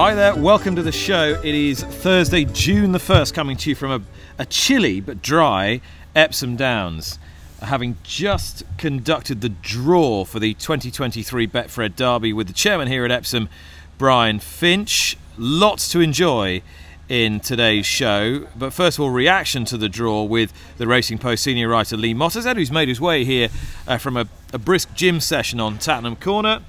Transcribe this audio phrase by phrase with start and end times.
[0.00, 1.38] Hi there, welcome to the show.
[1.44, 4.00] It is Thursday, June the 1st, coming to you from a,
[4.38, 5.82] a chilly but dry
[6.16, 7.18] Epsom Downs.
[7.60, 13.10] Having just conducted the draw for the 2023 Betfred Derby with the chairman here at
[13.10, 13.50] Epsom,
[13.98, 15.18] Brian Finch.
[15.36, 16.62] Lots to enjoy
[17.10, 18.46] in today's show.
[18.56, 22.14] But first of all, reaction to the draw with the Racing Post senior writer Lee
[22.14, 23.50] Mottershead, who's made his way here
[23.86, 26.62] uh, from a, a brisk gym session on Tattenham Corner.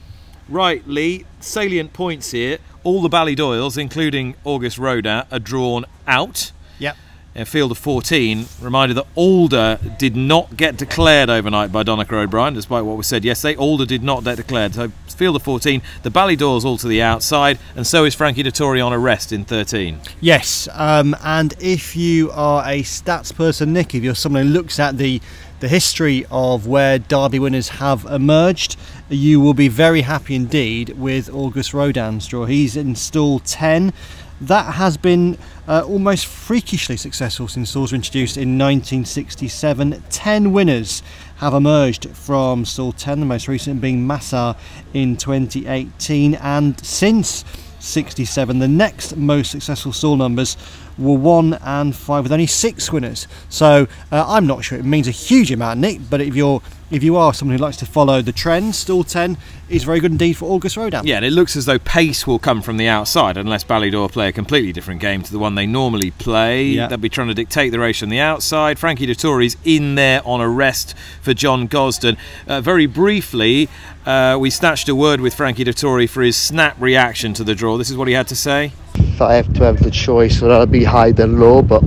[0.49, 2.57] Right, Lee, salient points here.
[2.83, 6.51] All the Ballydoyles, including Auguste Rodin, are drawn out.
[6.79, 6.97] Yep.
[7.35, 12.55] In field of 14, reminder that Alder did not get declared overnight by Donnacha O'Brien,
[12.55, 13.55] despite what was said yesterday.
[13.55, 14.73] Alder did not get declared.
[14.73, 18.85] So, field of 14, the Ballydoyles all to the outside, and so is Frankie Dettori
[18.85, 20.01] on arrest in 13.
[20.19, 24.79] Yes, um, and if you are a stats person, Nick, if you're someone who looks
[24.79, 25.21] at the
[25.61, 28.75] the history of where Derby winners have emerged,
[29.09, 32.45] you will be very happy indeed with Auguste Rodin's draw.
[32.45, 33.93] He's in stall 10.
[34.41, 35.37] That has been
[35.67, 40.03] uh, almost freakishly successful since stalls were introduced in 1967.
[40.09, 41.03] 10 winners
[41.37, 44.57] have emerged from stall 10, the most recent being Masar
[44.95, 46.33] in 2018.
[46.35, 47.45] And since
[47.79, 50.57] 67, the next most successful stall numbers
[50.97, 53.27] were one and five with only six winners.
[53.49, 55.99] So uh, I'm not sure it means a huge amount, Nick.
[56.09, 56.61] But if you're
[56.91, 59.37] if you are someone who likes to follow the trend, stall 10
[59.69, 61.07] is very good indeed for Auguste Rodin.
[61.07, 64.27] Yeah, and it looks as though pace will come from the outside unless Ballydoyle play
[64.27, 66.65] a completely different game to the one they normally play.
[66.65, 66.87] Yeah.
[66.87, 68.77] They'll be trying to dictate the race from the outside.
[68.77, 72.17] Frankie Dettori's in there on arrest for John Gosden.
[72.45, 73.69] Uh, very briefly,
[74.05, 77.77] uh, we snatched a word with Frankie Dettori for his snap reaction to the draw.
[77.77, 78.73] This is what he had to say.
[79.21, 81.83] If I have to have the choice, I'll be high than low, but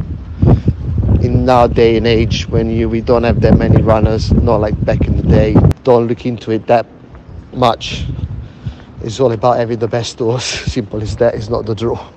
[1.21, 4.77] in our day and age when you we don't have that many runners, not like
[4.85, 6.87] back in the day, don't look into it that
[7.53, 8.05] much.
[9.03, 10.45] It's all about having the best horse.
[10.73, 11.35] Simple as that.
[11.35, 12.09] It's not the draw.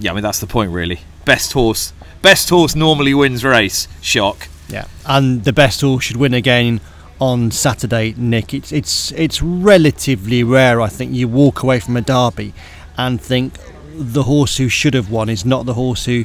[0.00, 0.98] Yeah, I mean that's the point really.
[1.24, 3.86] Best horse, best horse normally wins race.
[4.00, 4.48] Shock.
[4.68, 6.80] Yeah, and the best horse should win again
[7.20, 8.52] on Saturday, Nick.
[8.52, 12.54] It's it's it's relatively rare, I think, you walk away from a derby
[12.96, 13.54] and think
[13.96, 16.24] the horse who should have won is not the horse who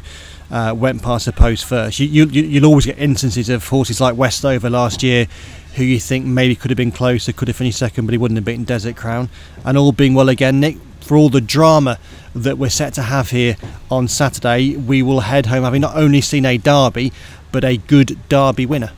[0.51, 1.99] uh, went past the post first.
[1.99, 5.27] You, you you'll always get instances of horses like Westover last year,
[5.75, 8.37] who you think maybe could have been closer, could have finished second, but he wouldn't
[8.37, 9.29] have beaten Desert Crown.
[9.63, 10.77] And all being well again, Nick.
[11.01, 11.97] For all the drama
[12.35, 13.57] that we're set to have here
[13.89, 17.11] on Saturday, we will head home having not only seen a derby,
[17.51, 18.91] but a good derby winner.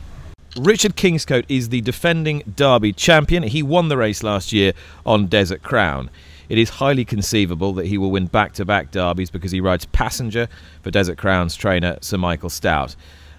[0.57, 3.43] Richard Kingscote is the defending Derby champion.
[3.43, 4.73] He won the race last year
[5.05, 6.09] on Desert Crown.
[6.51, 9.85] It is highly conceivable that he will win back to back derbies because he rides
[9.85, 10.49] passenger
[10.81, 12.97] for Desert Crown's trainer, Sir Michael Stoute.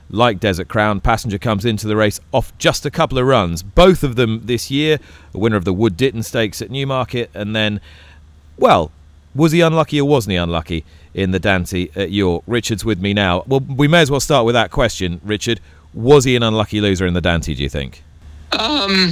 [0.09, 4.03] Like Desert Crown, Passenger comes into the race off just a couple of runs, both
[4.03, 4.99] of them this year.
[5.35, 7.83] A winner of the Wood Ditton Stakes at Newmarket, and then,
[8.57, 8.91] well,
[9.35, 12.43] was he unlucky or wasn't he unlucky in the Dante at York?
[12.47, 13.45] Richard's with me now.
[13.47, 15.61] Well, we may as well start with that question, Richard.
[15.93, 18.03] Was he an unlucky loser in the Dante, do you think?
[18.59, 19.11] Um,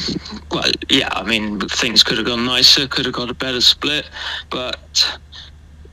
[0.51, 4.09] well, yeah, I mean, things could have gone nicer, could have got a better split,
[4.51, 5.19] but,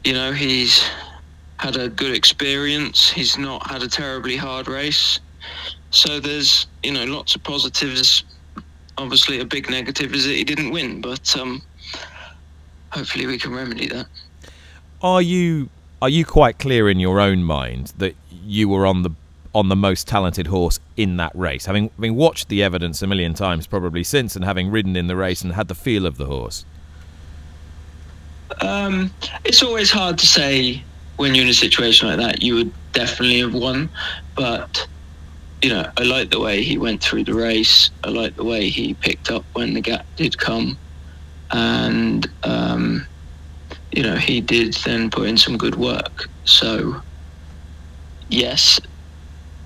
[0.03, 0.83] you know, he's
[1.57, 3.09] had a good experience.
[3.09, 5.19] He's not had a terribly hard race.
[5.91, 8.23] So there's, you know, lots of positives.
[8.97, 11.61] Obviously, a big negative is that he didn't win, but um,
[12.89, 14.07] hopefully we can remedy that.
[15.01, 15.69] Are you
[16.01, 19.11] are you quite clear in your own mind that you were on the
[19.53, 21.65] on the most talented horse in that race.
[21.65, 25.15] Having, having watched the evidence a million times probably since and having ridden in the
[25.15, 26.65] race and had the feel of the horse.
[28.61, 29.11] Um,
[29.45, 30.83] it's always hard to say
[31.17, 32.41] when you're in a situation like that.
[32.41, 33.89] You would definitely have won,
[34.35, 34.87] but
[35.61, 37.89] you know, I like the way he went through the race.
[38.03, 40.77] I like the way he picked up when the gap did come,
[41.51, 43.05] and um,
[43.91, 46.29] you know, he did then put in some good work.
[46.45, 47.01] So,
[48.29, 48.79] yes,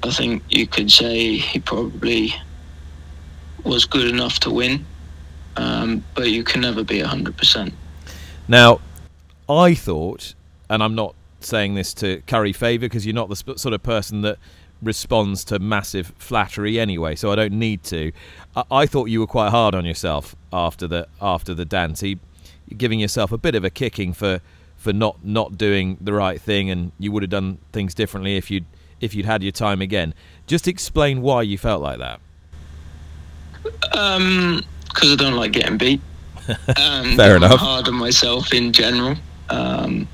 [0.04, 2.34] I think you could say he probably
[3.64, 4.86] was good enough to win,
[5.58, 7.72] um, but you can never be 100%.
[8.48, 8.82] Now,
[9.48, 10.34] I thought,
[10.70, 13.84] and I'm not saying this to curry favour because you're not the sp- sort of
[13.84, 14.38] person that
[14.82, 18.12] responds to massive flattery anyway, so I don't need to.
[18.56, 22.16] I, I thought you were quite hard on yourself after the after the Dante,
[22.76, 24.42] giving yourself a bit of a kicking for
[24.78, 28.50] for not not doing the right thing, and you would have done things differently if
[28.50, 28.66] you'd
[29.02, 30.14] if you'd had your time again.
[30.48, 32.20] Just explain why you felt like that.
[33.98, 36.02] Um, because I don't like getting beat.
[36.78, 37.54] And Fair enough.
[37.54, 39.16] I'm hard on myself in general.
[39.50, 40.08] Um,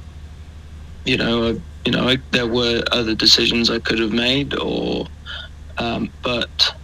[1.05, 5.07] you know, I, you know, I, there were other decisions I could have made, or,
[5.77, 6.75] um, but,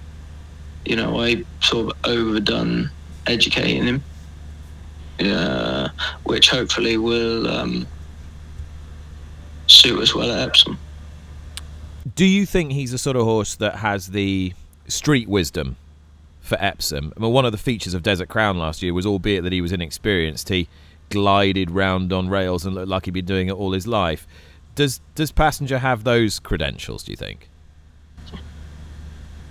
[0.85, 2.89] you know, I sort of overdone
[3.27, 4.03] educating him,
[5.19, 5.89] uh,
[6.23, 7.87] which hopefully will um,
[9.67, 10.77] suit us well at Epsom.
[12.15, 14.53] Do you think he's a sort of horse that has the
[14.87, 15.77] street wisdom
[16.41, 17.13] for Epsom?
[17.15, 19.61] I mean, one of the features of Desert Crown last year was, albeit that he
[19.61, 20.67] was inexperienced, he
[21.09, 24.27] glided round on rails and looked like he'd been doing it all his life.
[24.75, 27.03] Does does Passenger have those credentials?
[27.03, 27.47] Do you think?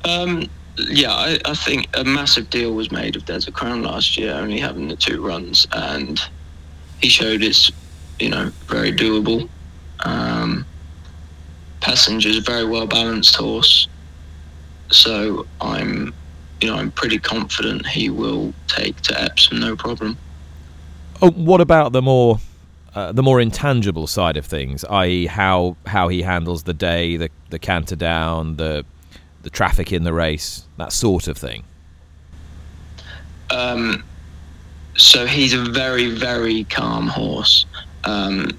[0.04, 4.34] Um, yeah, I, I think a massive deal was made of Desert Crown last year,
[4.34, 6.20] only having the two runs, and
[7.00, 7.70] he showed it's,
[8.18, 9.48] you know, very doable.
[10.00, 10.66] Um,
[11.82, 13.88] Passenger's a very well balanced horse,
[14.90, 16.14] so I'm,
[16.60, 20.16] you know, I'm pretty confident he will take to Epsom no problem.
[21.20, 22.38] Oh, what about the more
[22.94, 27.30] uh, the more intangible side of things, i.e., how how he handles the day, the
[27.50, 28.84] the canter down, the
[29.42, 31.64] the traffic in the race, that sort of thing.
[33.50, 34.02] Um,
[34.96, 37.66] so he's a very, very calm horse.
[38.04, 38.50] Um,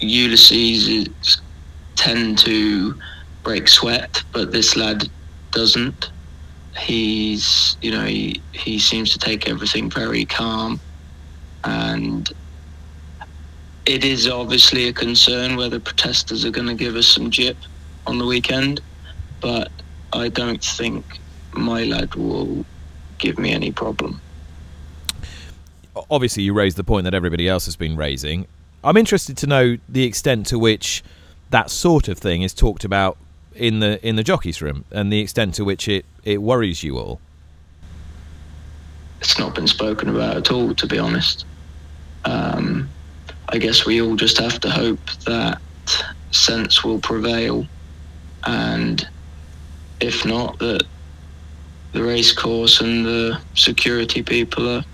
[0.00, 1.40] Ulysses is,
[1.96, 2.94] tend to
[3.42, 5.08] break sweat, but this lad
[5.52, 6.10] doesn't.
[6.78, 10.78] He's, you know, he, he seems to take everything very calm.
[11.64, 12.30] And
[13.86, 17.56] it is obviously a concern whether protesters are going to give us some jip
[18.06, 18.80] on the weekend,
[19.40, 19.70] but
[20.12, 21.04] I don't think
[21.52, 22.64] my lad will
[23.18, 24.20] give me any problem.
[26.10, 28.46] obviously you raised the point that everybody else has been raising.
[28.84, 31.02] I'm interested to know the extent to which
[31.50, 33.16] that sort of thing is talked about
[33.54, 36.98] in the in the jockeys room and the extent to which it, it worries you
[36.98, 37.20] all.
[39.20, 41.46] It's not been spoken about at all, to be honest.
[42.24, 42.88] Um,
[43.48, 45.60] I guess we all just have to hope that
[46.32, 47.66] sense will prevail,
[48.44, 49.08] and
[50.00, 50.82] if not, that
[51.92, 54.84] the race course and the security people are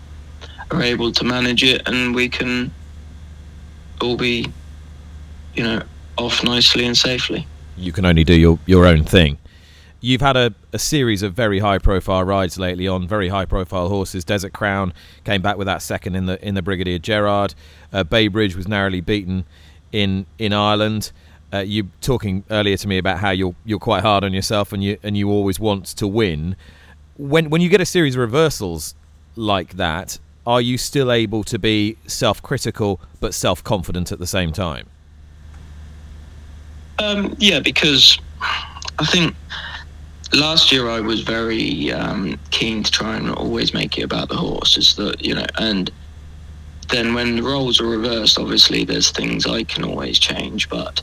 [0.72, 2.72] are able to manage it, and we can
[4.00, 4.46] all be,
[5.54, 5.82] you know,
[6.16, 7.46] off nicely and safely.
[7.76, 9.38] You can only do your, your own thing.
[10.00, 13.88] You've had a, a series of very high profile rides lately on very high profile
[13.88, 14.24] horses.
[14.24, 14.92] Desert Crown
[15.24, 17.54] came back with that second in the in the Brigadier Gerard.
[17.92, 19.44] Uh, Bay Bridge was narrowly beaten
[19.92, 21.12] in in Ireland.
[21.52, 24.82] Uh, you talking earlier to me about how you're you're quite hard on yourself and
[24.82, 26.56] you and you always want to win.
[27.16, 28.96] When when you get a series of reversals
[29.36, 34.26] like that, are you still able to be self critical but self confident at the
[34.26, 34.88] same time?
[36.98, 38.18] Um, yeah, because
[38.98, 39.34] I think
[40.32, 44.36] last year I was very um, keen to try and always make it about the
[44.36, 44.76] horse.
[44.76, 45.90] Is that you know, and
[46.90, 51.02] then when the roles are reversed, obviously there's things I can always change, but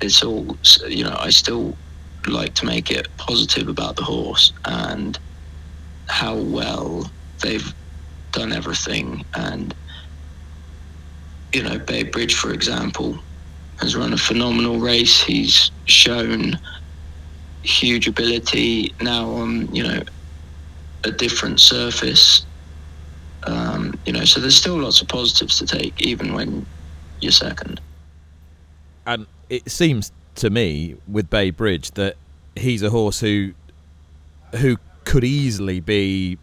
[0.00, 0.56] it's all
[0.88, 1.16] you know.
[1.18, 1.76] I still
[2.26, 5.18] like to make it positive about the horse and
[6.06, 7.10] how well
[7.42, 7.72] they've
[8.32, 9.74] done everything and
[11.52, 13.18] you know Bay Bridge for example
[13.80, 15.22] has run a phenomenal race.
[15.22, 16.58] He's shown
[17.62, 20.02] huge ability now on you know
[21.04, 22.44] a different surface.
[23.44, 26.66] Um, you know so there's still lots of positives to take even when
[27.20, 27.80] you're second.
[29.06, 32.16] And it seems to me with Bay Bridge that
[32.54, 33.52] he's a horse who
[34.56, 36.38] who could easily be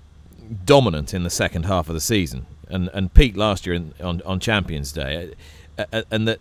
[0.65, 2.45] dominant in the second half of the season.
[2.67, 5.33] And and peaked last year in, on on Champions Day.
[6.09, 6.39] And that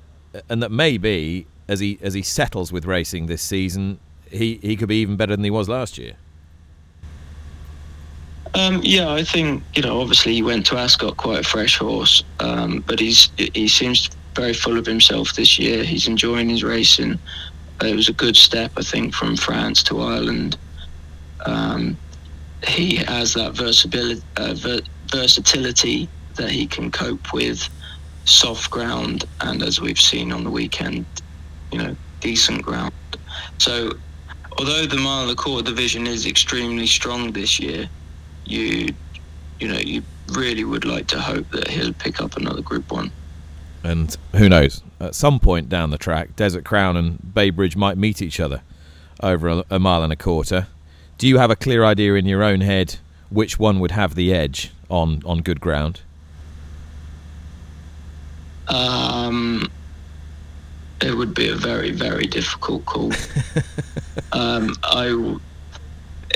[0.49, 3.99] and that maybe as he as he settles with racing this season
[4.31, 6.15] he he could be even better than he was last year
[8.55, 10.01] Um, yeah, I think you know.
[10.01, 14.53] Obviously, he went to Ascot quite a fresh horse, um, but he's he seems very
[14.53, 15.83] full of himself this year.
[15.83, 17.19] He's enjoying his racing.
[17.83, 20.57] Uh, it was a good step, I think, from France to Ireland.
[21.47, 21.97] Um,
[22.67, 27.69] he has that versatility, uh, ver- versatility that he can cope with
[28.25, 31.05] soft ground, and as we've seen on the weekend,
[31.73, 32.93] you know, decent ground.
[33.59, 33.93] So,
[34.59, 37.89] although the mile and a quarter division is extremely strong this year,
[38.45, 38.95] you
[39.61, 40.03] you know you
[40.33, 43.11] really would like to hope that he'll pick up another Group One.
[43.83, 47.97] and who knows at some point down the track Desert Crown and Bay Bridge might
[47.97, 48.63] meet each other
[49.23, 50.67] over a, a mile and a quarter
[51.19, 52.97] do you have a clear idea in your own head
[53.31, 56.01] which one would have the edge on on good ground
[58.69, 59.71] Um,
[61.01, 63.13] it would be a very very difficult call.
[64.33, 65.39] um, I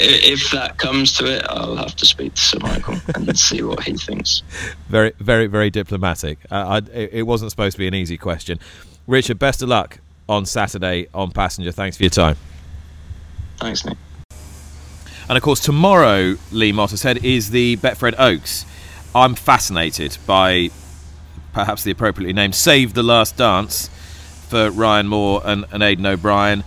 [0.01, 3.83] if that comes to it, I'll have to speak to Sir Michael and see what
[3.83, 4.43] he thinks.
[4.89, 6.39] Very, very, very diplomatic.
[6.51, 8.61] Uh, I, it wasn't supposed to be an easy question.
[9.07, 11.73] Richard, best of luck on Saturday on Passenger.
[11.73, 12.37] Thanks for your time.
[13.57, 13.99] Thanks, Nick.
[15.29, 18.65] And of course, tomorrow, Lee Mottershead, is the Betfred Oaks.
[19.15, 20.71] I'm fascinated by
[21.59, 23.89] perhaps the appropriately named Save the Last Dance
[24.47, 26.63] for Ryan Moore and, and Aidan O'Brien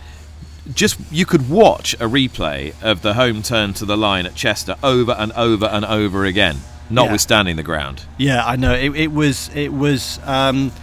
[0.74, 4.76] just you could watch a replay of the home turn to the line at Chester
[4.84, 6.58] over and over and over again,
[6.90, 7.62] notwithstanding yeah.
[7.62, 8.04] the ground.
[8.18, 10.74] Yeah, I know it, it was it was um,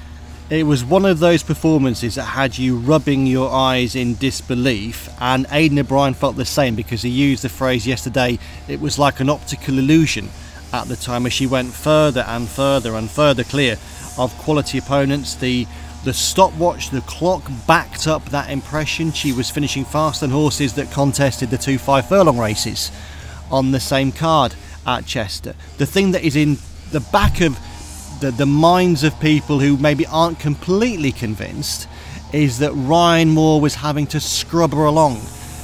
[0.48, 5.44] it was one of those performances that had you rubbing your eyes in disbelief, and
[5.50, 8.38] Aidan O'Brien felt the same because he used the phrase yesterday.
[8.68, 10.30] It was like an optical illusion
[10.72, 13.76] at the time as she went further and further and further clear
[14.16, 15.34] of quality opponents.
[15.34, 15.66] The
[16.04, 19.10] the stopwatch, the clock backed up that impression.
[19.12, 22.92] She was finishing faster than horses that contested the two five furlong races
[23.50, 24.54] on the same card
[24.86, 25.54] at Chester.
[25.78, 26.58] The thing that is in
[26.92, 27.58] the back of
[28.20, 31.88] the, the minds of people who maybe aren't completely convinced
[32.32, 35.20] is that Ryan Moore was having to scrub her along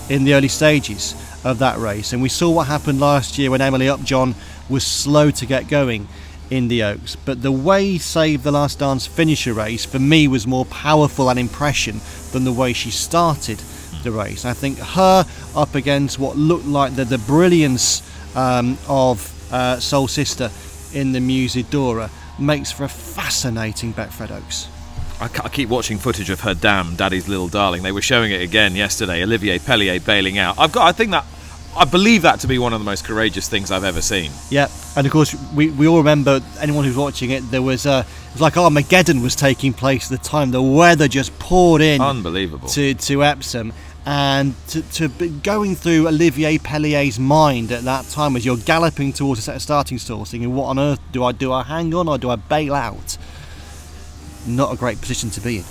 [0.09, 2.13] in the early stages of that race.
[2.13, 4.35] And we saw what happened last year when Emily Upjohn
[4.69, 6.09] was slow to get going
[6.51, 7.17] in the Oaks.
[7.17, 11.29] But the way Save the Last Dance finished a race for me was more powerful
[11.29, 12.01] an impression
[12.33, 13.59] than the way she started
[14.03, 14.45] the race.
[14.45, 18.03] I think her up against what looked like the, the brilliance
[18.37, 20.51] um, of uh, Soul Sister
[20.93, 24.69] in the Musidora makes for a fascinating Betfred Oaks.
[25.21, 27.83] I, keep watching footage of her dam, Daddy's Little Darling.
[27.83, 29.23] They were showing it again yesterday.
[29.23, 30.59] Olivier Peslier bailing out.
[30.59, 30.87] I've got.
[30.87, 31.25] I think that
[31.77, 34.31] I believe that to be one of the most courageous things I've ever seen.
[34.49, 37.41] Yeah, and of course we, we all remember anyone who's watching it.
[37.51, 40.51] There was uh, a it was like Armageddon was taking place at the time.
[40.51, 43.73] The weather just poured in, unbelievable to to Epsom,
[44.07, 49.13] and to, to be going through Olivier Peslier's mind at that time as you're galloping
[49.13, 51.53] towards a set of starting stalls, thinking, "What on earth do I do?
[51.53, 53.19] I hang on or do I bail out?"
[54.47, 55.65] Not a great position to be in.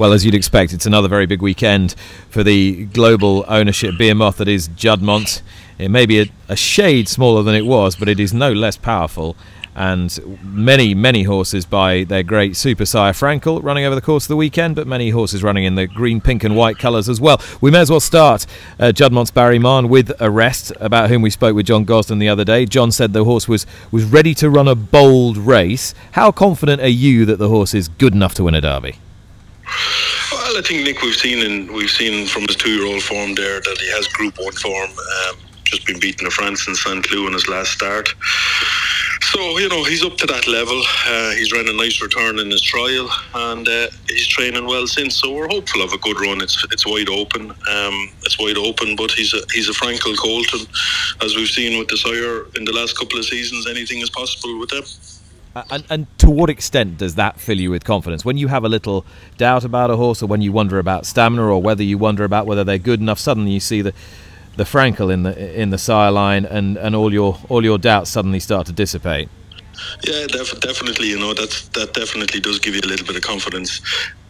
[0.00, 1.94] Well, as you'd expect, it's another very big weekend
[2.30, 5.42] for the global ownership behemoth that is Juddmonte.
[5.76, 8.78] It may be a, a shade smaller than it was, but it is no less
[8.78, 9.36] powerful
[9.74, 14.28] and many, many horses by their great super sire Frankel running over the course of
[14.28, 17.38] the weekend, but many horses running in the green, pink, and white colours as well.
[17.60, 18.46] We may as well start
[18.78, 22.46] uh, Juddmonte's Barry Mahon with Arrest, about whom we spoke with John Gosden the other
[22.46, 22.64] day.
[22.64, 25.94] John said the horse was, was ready to run a bold race.
[26.12, 28.96] How confident are you that the horse is good enough to win a derby?
[30.32, 33.78] Well, I think Nick, we've seen in we've seen from his two-year-old form there that
[33.80, 34.90] he has Group One form.
[34.90, 38.08] Um, just been beaten to France in Saint Cloud in his last start.
[39.22, 40.82] So you know he's up to that level.
[41.06, 45.16] Uh, he's ran a nice return in his trial, and uh, he's training well since.
[45.16, 46.40] So we're hopeful of a good run.
[46.40, 47.50] It's it's wide open.
[47.50, 50.66] Um, it's wide open, but he's a he's a Frankel Colt, and
[51.22, 54.58] as we've seen with the sire in the last couple of seasons, anything is possible
[54.58, 54.82] with them.
[55.54, 58.24] And, and, to what extent does that fill you with confidence?
[58.24, 59.04] When you have a little
[59.36, 62.46] doubt about a horse, or when you wonder about stamina, or whether you wonder about
[62.46, 63.92] whether they're good enough, suddenly you see the
[64.56, 68.10] the Frankel in the in the sire line, and, and all your all your doubts
[68.10, 69.28] suddenly start to dissipate.
[70.04, 71.08] Yeah, def- definitely.
[71.08, 73.80] You know that that definitely does give you a little bit of confidence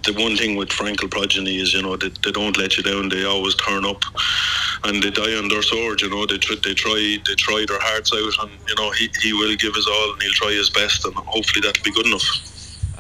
[0.05, 3.09] the one thing with Frankel progeny is, you know, they, they don't let you down.
[3.09, 4.03] They always turn up,
[4.85, 6.01] and they die on their sword.
[6.01, 9.09] You know, they try, they try they try their hearts out, and you know, he,
[9.23, 12.07] he will give his all, and he'll try his best, and hopefully that'll be good
[12.07, 12.51] enough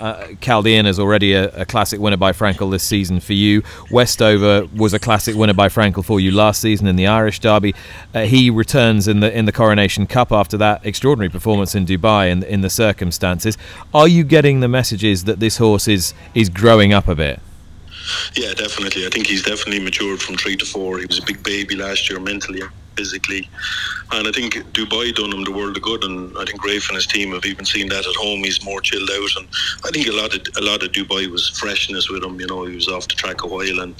[0.00, 3.62] uh, Chaldean is already a, a, classic winner by Frankel this season for you.
[3.90, 7.74] Westover was a classic winner by Frankel for you last season in the Irish Derby.
[8.14, 12.30] Uh, he returns in the in the Coronation Cup after that extraordinary performance in Dubai
[12.30, 13.58] in, in the circumstances.
[13.92, 17.40] Are you getting the messages that this horse is is growing up a bit?
[18.34, 19.06] Yeah, definitely.
[19.06, 20.98] I think he's definitely matured from three to four.
[20.98, 23.48] He was a big baby last year mentally and physically.
[24.12, 26.96] And I think Dubai done him the world of good, and I think Ralph and
[26.96, 28.40] his team have even seen that at home.
[28.44, 29.48] He's more chilled out, and
[29.86, 32.40] I think a lot of a lot of Dubai was freshness with him.
[32.40, 33.94] You know, he was off the track a while and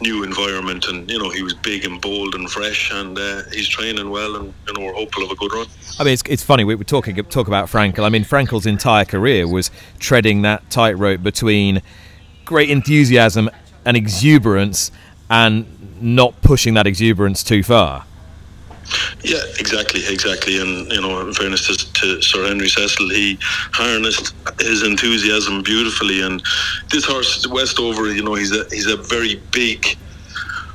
[0.00, 3.68] new environment, and you know he was big and bold and fresh, and uh, he's
[3.68, 5.66] training well, and you know we're hopeful of a good run.
[5.98, 8.04] I mean, it's, it's funny we were talking talk about Frankel.
[8.04, 11.82] I mean, Frankel's entire career was treading that tightrope between
[12.50, 13.48] great enthusiasm
[13.84, 14.90] and exuberance,
[15.30, 15.64] and
[16.02, 18.04] not pushing that exuberance too far.
[19.22, 20.60] Yeah, exactly, exactly.
[20.60, 23.38] And you know, in fairness to, to, Sir Henry Cecil, he
[23.72, 26.22] harnessed his enthusiasm beautifully.
[26.22, 26.42] And
[26.90, 29.86] this horse, Westover, you know, he's a he's a very big,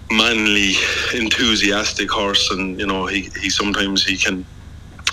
[0.10, 0.76] manly,
[1.14, 4.46] enthusiastic horse, and you know, he he sometimes he can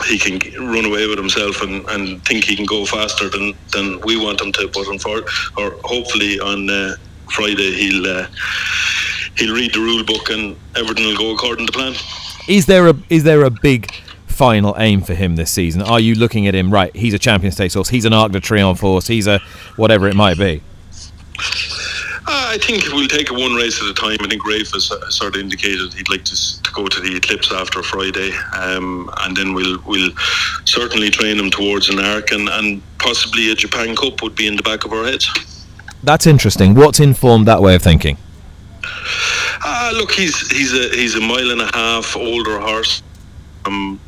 [0.05, 4.01] he can run away with himself and, and think he can go faster than, than
[4.03, 4.69] we want him to.
[4.69, 6.97] But unfor- or hopefully on uh,
[7.31, 8.27] Friday he'll uh,
[9.37, 11.95] he'll read the rule book and everything will go according to plan.
[12.49, 13.93] Is there a is there a big
[14.27, 15.83] final aim for him this season?
[15.83, 16.95] Are you looking at him right?
[16.97, 17.89] He's a Champion Stakes horse.
[17.89, 19.07] He's an Arc de Triomphe horse.
[19.07, 19.41] He's a
[19.77, 20.63] whatever it might be.
[22.27, 24.19] I think we'll take it one race at a time.
[24.21, 27.53] I think Ralph has sort of indicated he'd like to, to go to the Eclipse
[27.53, 30.11] after Friday, um, and then we'll we'll
[30.65, 34.57] certainly train him towards an Arc, and, and possibly a Japan Cup would be in
[34.57, 35.29] the back of our heads.
[36.03, 36.75] That's interesting.
[36.75, 38.17] What's informed that way of thinking?
[39.65, 43.03] Uh, look, he's he's a he's a mile and a half older horse,
[43.67, 44.01] um,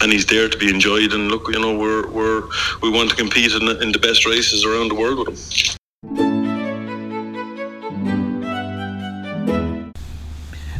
[0.00, 1.12] and he's there to be enjoyed.
[1.12, 2.42] And look, you know, we're we're
[2.82, 5.76] we want to compete in, in the best races around the world with him.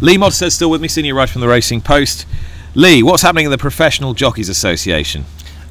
[0.05, 2.27] Lee Mottershead still with me, senior writer from the Racing Post.
[2.75, 5.25] Lee, what's happening in the Professional Jockeys Association?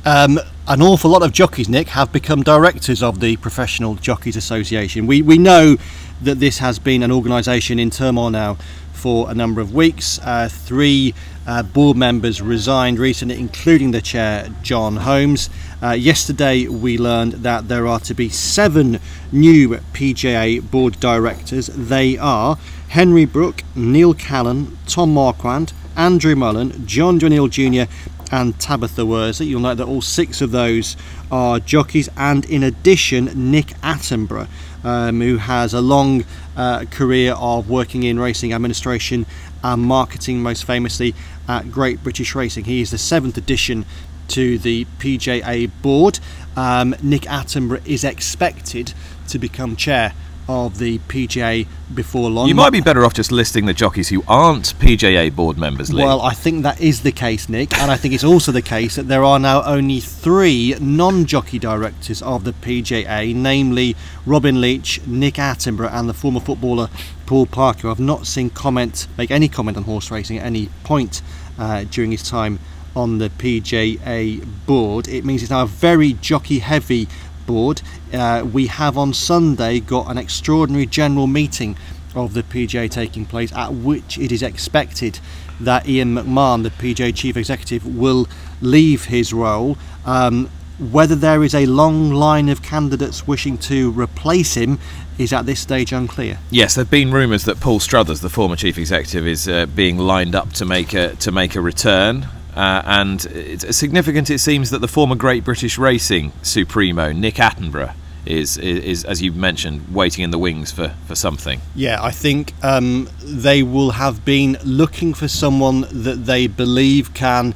[0.05, 5.05] Um, an awful lot of jockeys, Nick, have become directors of the Professional Jockeys Association.
[5.05, 5.77] We, we know
[6.19, 8.57] that this has been an organisation in turmoil now
[8.91, 10.17] for a number of weeks.
[10.23, 11.13] Uh, three
[11.45, 15.47] uh, board members resigned recently, including the chair, John Holmes.
[15.83, 19.01] Uh, yesterday, we learned that there are to be seven
[19.33, 21.67] new PJA board directors.
[21.67, 27.91] They are Henry Brooke, Neil Callan, Tom Marquand, Andrew Mullen, Jonjo O'Neill Jr.,
[28.31, 29.47] and Tabitha Worsley.
[29.47, 30.95] You'll note that all six of those
[31.29, 34.47] are jockeys, and in addition, Nick Attenborough,
[34.85, 36.23] um, who has a long
[36.55, 39.25] uh, career of working in racing administration
[39.61, 41.13] and marketing, most famously
[41.49, 42.63] at Great British Racing.
[42.63, 43.85] He is the seventh addition
[44.33, 46.19] to the PJA board.
[46.55, 48.93] Um, Nick Attenborough is expected
[49.29, 50.13] to become chair
[50.49, 52.47] of the PJA before long.
[52.47, 56.03] You might be better off just listing the jockeys who aren't PJA board members, Lee.
[56.03, 58.95] Well, I think that is the case, Nick, and I think it's also the case
[58.95, 64.99] that there are now only three non jockey directors of the PJA, namely Robin Leach,
[65.05, 66.89] Nick Attenborough, and the former footballer
[67.27, 67.87] Paul Parker.
[67.87, 71.21] I've not seen comment make any comment on horse racing at any point
[71.57, 72.59] uh, during his time
[72.95, 75.07] on the PJA board.
[75.07, 77.07] It means it's now a very jockey heavy
[77.45, 77.81] board.
[78.13, 81.75] Uh, we have on Sunday got an extraordinary general meeting
[82.15, 85.19] of the PJA taking place, at which it is expected
[85.59, 88.27] that Ian McMahon, the PJA chief executive, will
[88.61, 89.77] leave his role.
[90.05, 94.79] Um, whether there is a long line of candidates wishing to replace him
[95.17, 96.39] is at this stage unclear.
[96.49, 99.97] Yes, there have been rumours that Paul Struthers, the former chief executive, is uh, being
[99.97, 102.27] lined up to make a to make a return.
[102.55, 107.93] Uh, and it's significant, it seems, that the former Great British Racing Supremo, Nick Attenborough,
[108.25, 111.61] is, is, is, as you mentioned, waiting in the wings for, for something.
[111.75, 117.53] Yeah, I think um, they will have been looking for someone that they believe can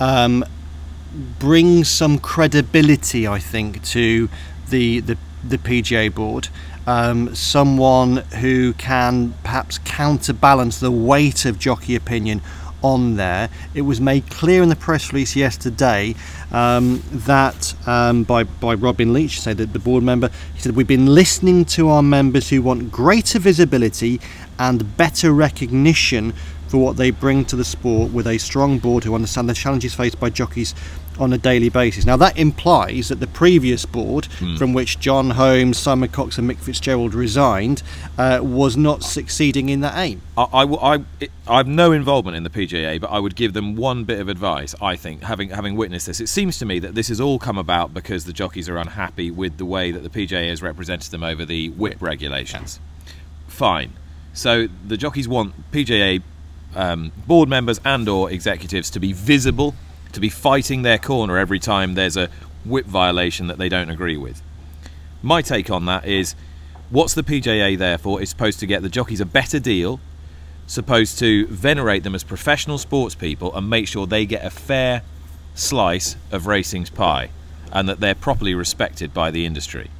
[0.00, 0.44] um,
[1.38, 4.28] bring some credibility, I think, to
[4.70, 6.48] the, the, the PJA board.
[6.86, 12.40] Um, someone who can perhaps counterbalance the weight of jockey opinion
[12.82, 13.48] on there.
[13.74, 16.14] It was made clear in the press release yesterday
[16.52, 20.86] um, that um, by by Robin Leach, say that the board member, he said we've
[20.86, 24.20] been listening to our members who want greater visibility
[24.58, 26.32] and better recognition
[26.68, 29.94] for what they bring to the sport with a strong board who understand the challenges
[29.94, 30.74] faced by jockeys
[31.18, 32.04] on a daily basis.
[32.04, 34.56] Now, that implies that the previous board, mm.
[34.58, 37.82] from which John Holmes, Simon Cox, and Mick Fitzgerald resigned,
[38.16, 40.22] uh, was not succeeding in that aim.
[40.36, 41.04] I, I, I,
[41.46, 44.28] I, have no involvement in the PJA, but I would give them one bit of
[44.28, 44.74] advice.
[44.80, 47.58] I think, having having witnessed this, it seems to me that this has all come
[47.58, 51.22] about because the jockeys are unhappy with the way that the PJA has represented them
[51.22, 52.80] over the whip regulations.
[53.48, 53.92] Fine.
[54.32, 56.22] So the jockeys want PJA
[56.76, 59.74] um, board members and/or executives to be visible
[60.12, 62.28] to be fighting their corner every time there's a
[62.64, 64.42] whip violation that they don't agree with.
[65.22, 66.34] My take on that is
[66.90, 68.20] what's the PJA there for?
[68.20, 70.00] It's supposed to get the jockeys a better deal,
[70.66, 75.02] supposed to venerate them as professional sports people and make sure they get a fair
[75.54, 77.30] slice of racing's pie
[77.72, 79.90] and that they're properly respected by the industry.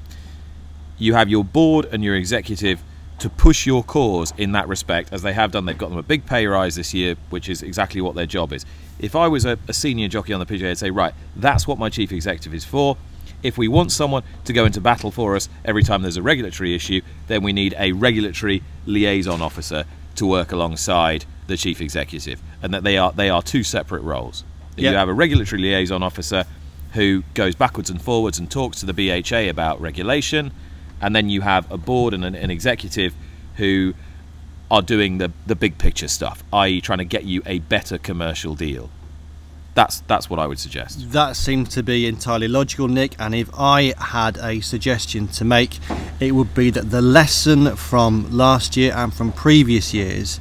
[0.99, 2.83] You have your board and your executive
[3.19, 5.65] to push your cause in that respect, as they have done.
[5.65, 8.53] They've got them a big pay rise this year, which is exactly what their job
[8.53, 8.65] is.
[8.99, 11.79] If I was a, a senior jockey on the PJA, I'd say, right, that's what
[11.79, 12.97] my chief executive is for.
[13.43, 16.75] If we want someone to go into battle for us every time there's a regulatory
[16.75, 19.85] issue, then we need a regulatory liaison officer
[20.17, 24.45] to work alongside the chief executive, and that they are they are two separate roles.
[24.77, 24.91] Yep.
[24.91, 26.45] You have a regulatory liaison officer
[26.95, 30.53] who goes backwards and forwards and talks to the BHA about regulation
[31.01, 33.15] and then you have a board and an, an executive
[33.57, 33.95] who
[34.71, 38.55] are doing the, the big picture stuff, i.e., trying to get you a better commercial
[38.55, 38.91] deal.
[39.75, 41.13] That's that's what I would suggest.
[41.13, 43.15] That seems to be entirely logical, Nick.
[43.21, 45.79] And if I had a suggestion to make,
[46.19, 50.41] it would be that the lesson from last year and from previous years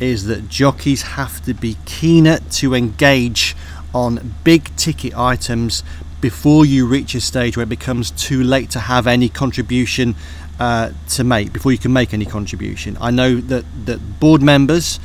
[0.00, 3.54] is that jockeys have to be keener to engage
[3.94, 5.82] on big ticket items
[6.20, 10.14] before you reach a stage where it becomes too late to have any contribution
[10.58, 12.96] uh, to make before you can make any contribution.
[13.00, 15.00] I know that that board members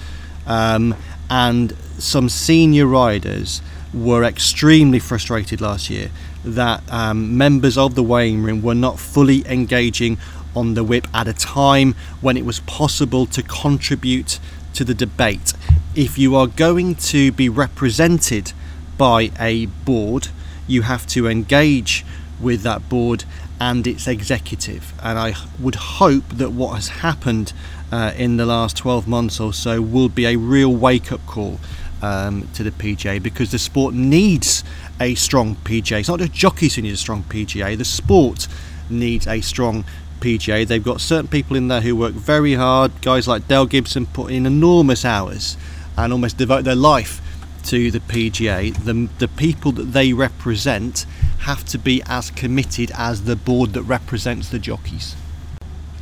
[0.47, 0.95] um,
[1.29, 3.61] and some senior riders
[3.93, 6.09] were extremely frustrated last year
[6.43, 10.17] that um, members of the weighing room were not fully engaging
[10.55, 14.39] on the whip at a time when it was possible to contribute
[14.73, 15.53] to the debate.
[15.95, 18.53] If you are going to be represented
[18.97, 20.29] by a board,
[20.67, 22.05] you have to engage
[22.41, 23.25] with that board
[23.63, 24.93] and its executive.
[25.01, 27.53] And I would hope that what has happened
[27.93, 31.59] uh, in the last 12 months or so will be a real wake up call
[32.01, 34.65] um, to the PJA because the sport needs
[34.99, 36.01] a strong PJA.
[36.01, 38.49] It's not just jockeys who need a strong PJA, the sport
[38.89, 39.85] needs a strong
[40.19, 40.67] PJA.
[40.67, 44.29] They've got certain people in there who work very hard, guys like Dale Gibson put
[44.33, 45.55] in enormous hours
[45.95, 47.21] and almost devote their life
[47.67, 48.75] to the PJA.
[48.83, 51.05] The, the people that they represent
[51.43, 55.15] have to be as committed as the board that represents the jockeys.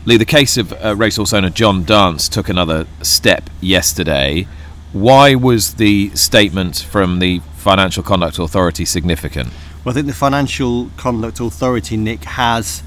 [0.06, 4.48] Lee, the case of uh, racehorse owner John Dance took another step yesterday.
[4.94, 9.50] Why was the statement from the Financial Conduct Authority significant?
[9.84, 12.84] Well, I think the Financial Conduct Authority, Nick, has.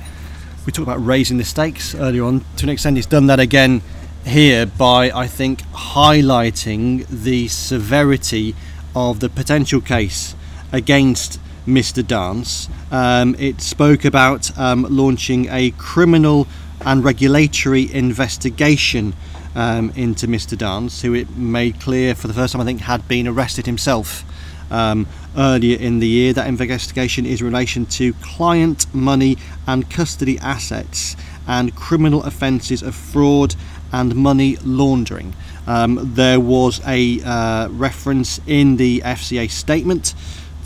[0.66, 2.44] We talked about raising the stakes earlier on.
[2.56, 3.82] To an extent, it's done that again
[4.24, 8.54] here by, I think, highlighting the severity
[8.94, 10.34] of the potential case
[10.72, 12.06] against Mr.
[12.06, 12.68] Dance.
[12.90, 16.46] Um, it spoke about um, launching a criminal
[16.84, 19.14] and regulatory investigation
[19.54, 20.56] um, into Mr.
[20.58, 24.24] Dance, who it made clear for the first time, I think, had been arrested himself
[24.70, 26.32] um, earlier in the year.
[26.32, 32.94] That investigation is in relation to client money and custody assets and criminal offences of
[32.94, 33.54] fraud
[33.92, 35.34] and money laundering.
[35.66, 40.14] Um, there was a uh, reference in the FCA statement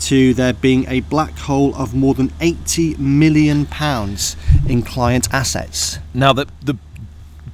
[0.01, 4.35] to there being a black hole of more than 80 million pounds
[4.67, 5.99] in client assets.
[6.13, 6.77] Now, the, the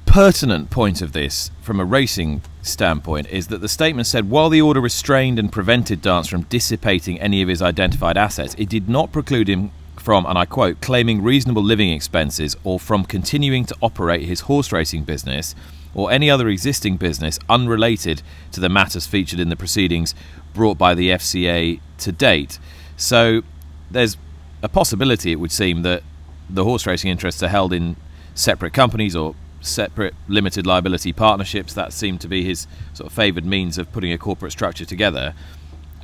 [0.06, 4.60] pertinent point of this, from a racing standpoint, is that the statement said while the
[4.62, 9.12] order restrained and prevented Dance from dissipating any of his identified assets, it did not
[9.12, 14.22] preclude him from, and I quote, claiming reasonable living expenses or from continuing to operate
[14.22, 15.54] his horse racing business
[15.94, 20.14] or any other existing business unrelated to the matters featured in the proceedings
[20.56, 22.58] brought by the FCA to date.
[22.96, 23.42] So
[23.90, 24.16] there's
[24.62, 26.02] a possibility, it would seem, that
[26.50, 27.96] the horse racing interests are held in
[28.34, 31.74] separate companies or separate limited liability partnerships.
[31.74, 35.34] That seemed to be his sort of favoured means of putting a corporate structure together,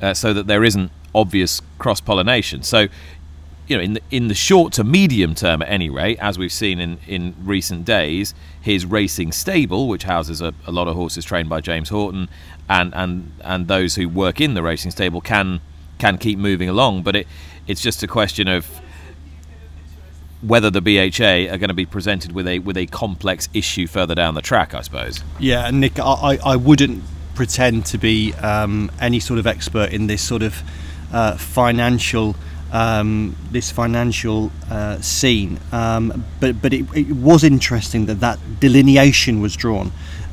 [0.01, 2.63] uh, so that there isn't obvious cross pollination.
[2.63, 2.87] So
[3.67, 6.51] you know, in the, in the short to medium term at any rate, as we've
[6.51, 11.23] seen in, in recent days, his racing stable, which houses a, a lot of horses
[11.23, 12.29] trained by James Horton,
[12.69, 15.61] and, and, and those who work in the racing stable can
[15.99, 17.03] can keep moving along.
[17.03, 17.27] But it
[17.67, 18.67] it's just a question of
[20.41, 24.15] whether the BHA are going to be presented with a with a complex issue further
[24.15, 25.23] down the track, I suppose.
[25.39, 27.03] Yeah, and Nick, I, I wouldn't
[27.35, 30.61] pretend to be um, any sort of expert in this sort of
[31.11, 32.35] uh, financial
[32.73, 35.59] um, this financial uh, scene.
[35.71, 39.91] Um, but but it, it, was interesting that that delineation was drawn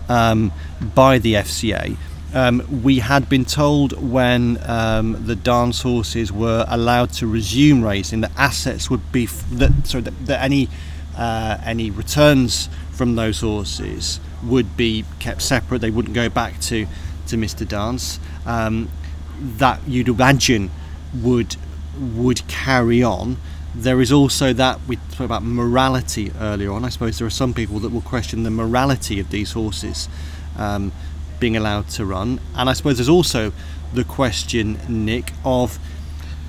[0.09, 0.50] um,
[0.94, 1.96] by the FCA.
[2.33, 8.22] Um, we had been told when um, the dance horses were allowed to resume racing
[8.22, 10.68] that assets would be f- that so that, that any
[11.16, 15.81] uh, any returns from those horses would be kept separate.
[15.81, 16.87] They wouldn't go back to
[17.26, 17.68] to Mr.
[17.68, 18.18] Dance.
[18.46, 18.88] Um,
[19.40, 20.70] that you'd imagine
[21.14, 21.57] would
[22.01, 23.37] would carry on.
[23.75, 26.85] There is also that we talked about morality earlier on.
[26.85, 30.09] I suppose there are some people that will question the morality of these horses
[30.57, 30.93] um,
[31.39, 33.53] being allowed to run, and I suppose there's also
[33.93, 35.79] the question, Nick, of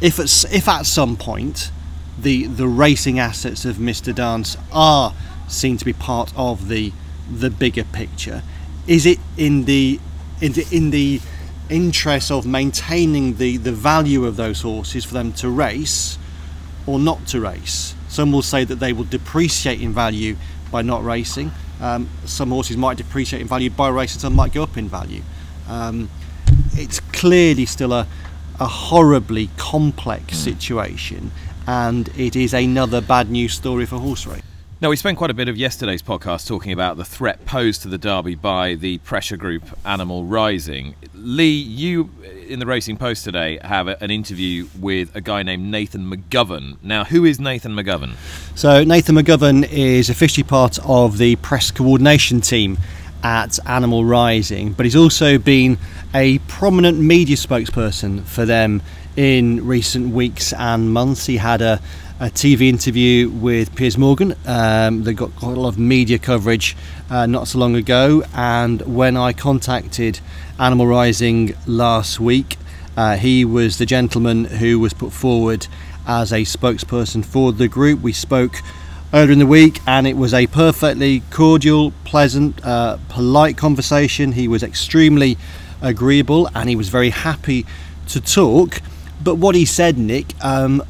[0.01, 1.71] if at, if at some point
[2.17, 4.13] the the racing assets of Mr.
[4.13, 5.13] Dance are
[5.47, 6.91] seen to be part of the
[7.31, 8.41] the bigger picture,
[8.87, 9.99] is it in the
[10.41, 11.21] in the, in the
[11.71, 16.17] interest of maintaining the, the value of those horses for them to race
[16.85, 17.95] or not to race.
[18.07, 20.35] Some will say that they will depreciate in value
[20.71, 21.51] by not racing.
[21.79, 25.21] Um, some horses might depreciate in value by racing, some might go up in value.
[25.67, 26.09] Um,
[26.73, 28.07] it's clearly still a,
[28.59, 30.43] a horribly complex mm.
[30.43, 31.31] situation,
[31.65, 34.43] and it is another bad news story for horse racing.
[34.81, 37.87] Now, we spent quite a bit of yesterday's podcast talking about the threat posed to
[37.87, 40.95] the Derby by the pressure group Animal Rising.
[41.13, 42.09] Lee, you
[42.47, 46.77] in the Racing Post today have an interview with a guy named Nathan McGovern.
[46.81, 48.15] Now, who is Nathan McGovern?
[48.55, 52.79] So, Nathan McGovern is officially part of the press coordination team
[53.21, 55.77] at Animal Rising, but he's also been
[56.15, 58.81] a prominent media spokesperson for them
[59.15, 61.27] in recent weeks and months.
[61.27, 61.79] He had a
[62.21, 66.77] a TV interview with Piers Morgan um, got quite a lot of media coverage
[67.09, 68.21] uh, not so long ago.
[68.35, 70.19] And when I contacted
[70.59, 72.57] Animal Rising last week,
[72.95, 75.65] uh, he was the gentleman who was put forward
[76.05, 78.01] as a spokesperson for the group.
[78.01, 78.57] We spoke
[79.11, 84.33] earlier in the week, and it was a perfectly cordial, pleasant, uh, polite conversation.
[84.33, 85.39] He was extremely
[85.81, 87.65] agreeable and he was very happy
[88.09, 88.79] to talk.
[89.23, 90.83] But what he said, Nick, um,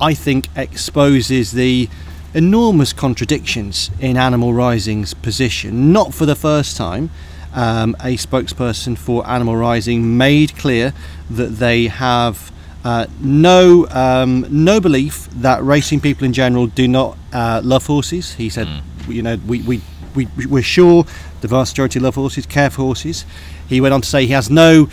[0.00, 1.88] I think exposes the
[2.34, 5.92] enormous contradictions in Animal Rising's position.
[5.92, 7.10] Not for the first time,
[7.54, 10.94] um, a spokesperson for Animal Rising made clear
[11.30, 12.50] that they have
[12.84, 18.34] uh, no um, no belief that racing people in general do not uh, love horses.
[18.34, 18.82] He said, mm.
[19.08, 19.82] you know, we, we,
[20.14, 21.04] we, we're sure
[21.42, 23.24] the vast majority love horses, care for horses.
[23.68, 24.88] He went on to say he has no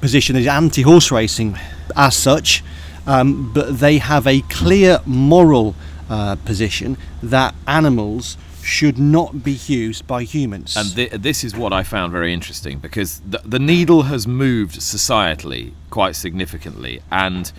[0.00, 1.58] position as anti horse racing
[1.96, 2.62] as such
[3.10, 5.74] um, but they have a clear moral
[6.08, 10.76] uh, position that animals should not be used by humans.
[10.76, 14.78] And th- this is what I found very interesting because the, the needle has moved
[14.78, 17.52] societally quite significantly, and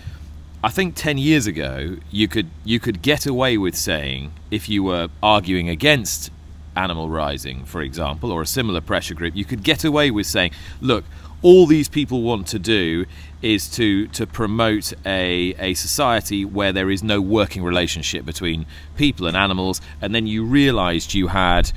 [0.64, 4.82] I think ten years ago you could you could get away with saying if you
[4.82, 6.30] were arguing against
[6.74, 10.52] animal rising, for example, or a similar pressure group, you could get away with saying,
[10.80, 11.04] look,
[11.42, 13.04] all these people want to do
[13.42, 19.26] is to to promote a a society where there is no working relationship between people
[19.26, 21.72] and animals, and then you realised you had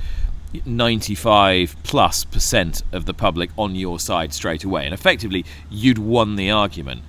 [0.64, 6.36] 95 plus percent of the public on your side straight away, and effectively you'd won
[6.36, 7.02] the argument.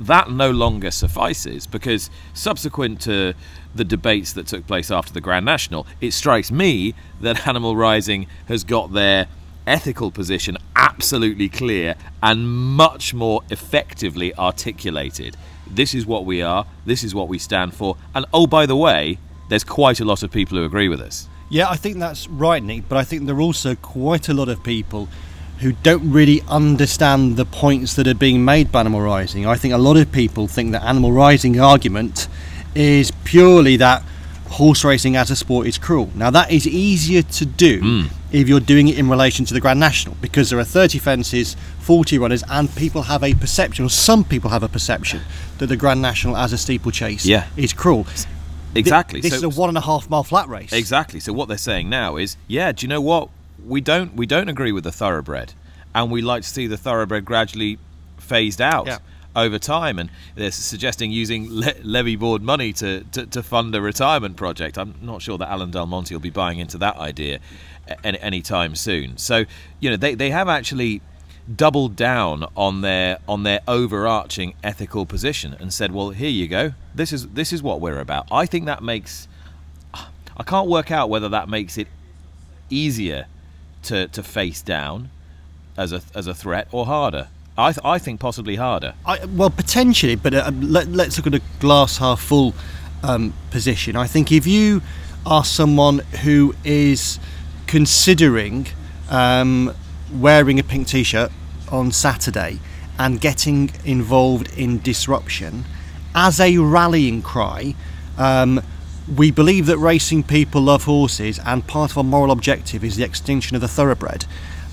[0.00, 3.34] That no longer suffices because subsequent to
[3.74, 8.28] the debates that took place after the Grand National, it strikes me that Animal Rising
[8.46, 9.26] has got their
[9.66, 10.56] ethical position
[10.92, 15.36] absolutely clear and much more effectively articulated.
[15.66, 18.76] This is what we are, this is what we stand for, and oh, by the
[18.76, 21.28] way, there's quite a lot of people who agree with us.
[21.48, 24.48] Yeah, I think that's right, Nick, but I think there are also quite a lot
[24.48, 25.08] of people
[25.60, 29.46] who don't really understand the points that are being made by Animal Rising.
[29.46, 32.28] I think a lot of people think that Animal Rising argument
[32.74, 34.02] is purely that
[34.50, 36.10] horse racing as a sport is cruel.
[36.14, 38.10] Now, that is easier to do mm.
[38.32, 41.54] If you're doing it in relation to the Grand National because there are 30 fences,
[41.80, 45.20] 40 runners, and people have a perception, or some people have a perception,
[45.58, 47.46] that the Grand National as a steeplechase yeah.
[47.56, 48.06] is cruel.
[48.74, 49.20] Exactly.
[49.20, 50.72] This so, is a one and a half mile flat race.
[50.72, 51.20] Exactly.
[51.20, 53.28] So what they're saying now is, yeah, do you know what?
[53.66, 55.52] We don't we don't agree with the thoroughbred,
[55.94, 57.78] and we like to see the thoroughbred gradually
[58.18, 58.86] phased out.
[58.86, 58.98] Yeah
[59.34, 59.98] over time.
[59.98, 64.78] And they're suggesting using le- levy board money to, to, to, fund a retirement project.
[64.78, 67.40] I'm not sure that Alan Delmonte will be buying into that idea
[68.04, 69.16] any, anytime soon.
[69.18, 69.44] So,
[69.80, 71.00] you know, they, they have actually
[71.56, 76.72] doubled down on their on their overarching ethical position and said, "Well, here you go.
[76.94, 79.28] This is this is what we're about." I think that makes
[80.36, 81.88] I can't work out whether that makes it
[82.70, 83.26] easier
[83.84, 85.10] to to face down
[85.76, 87.28] as a as a threat or harder.
[87.56, 88.94] I, th- I think possibly harder.
[89.04, 92.54] I, well, potentially, but uh, let, us look at a glass half full
[93.02, 93.94] um, position.
[93.94, 94.80] I think if you
[95.26, 97.18] are someone who is
[97.72, 98.66] considering
[99.08, 99.74] um,
[100.12, 101.32] wearing a pink t shirt
[101.70, 102.60] on Saturday
[102.98, 105.64] and getting involved in disruption
[106.14, 107.74] as a rallying cry,
[108.18, 108.60] um,
[109.16, 113.04] we believe that racing people love horses, and part of our moral objective is the
[113.04, 114.26] extinction of the thoroughbred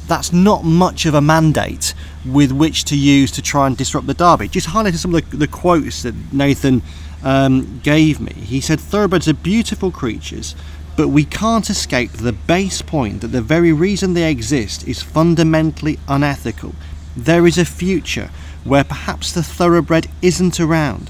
[0.07, 1.93] that's not much of a mandate
[2.25, 4.47] with which to use to try and disrupt the derby.
[4.47, 6.81] Just highlighting some of the, the quotes that Nathan
[7.23, 8.33] um, gave me.
[8.33, 10.55] He said, Thoroughbreds are beautiful creatures,
[10.99, 15.97] but we can't escape the base point that the very reason they exist is fundamentally
[16.09, 16.75] unethical.
[17.15, 18.29] There is a future
[18.65, 21.09] where perhaps the thoroughbred isn't around,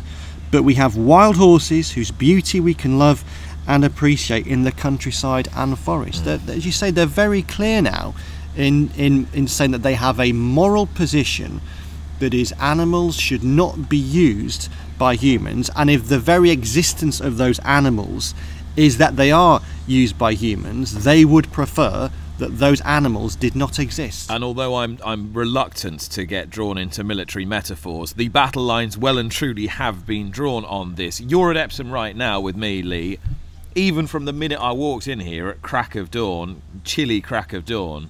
[0.52, 3.24] but we have wild horses whose beauty we can love
[3.68, 6.24] and appreciate in the countryside and forest.
[6.24, 6.50] Mm.
[6.50, 8.14] As you say, they're very clear now
[8.56, 11.62] in, in, in saying that they have a moral position
[12.20, 17.38] that is animals should not be used by humans and if the very existence of
[17.38, 18.36] those animals
[18.80, 23.78] is that they are used by humans they would prefer that those animals did not
[23.80, 24.32] exist.
[24.32, 29.18] And although I'm I'm reluctant to get drawn into military metaphors, the battle lines well
[29.18, 31.20] and truly have been drawn on this.
[31.20, 33.20] You're at Epsom right now with me, Lee.
[33.76, 37.66] even from the minute I walked in here at crack of dawn, chilly crack of
[37.66, 38.10] dawn,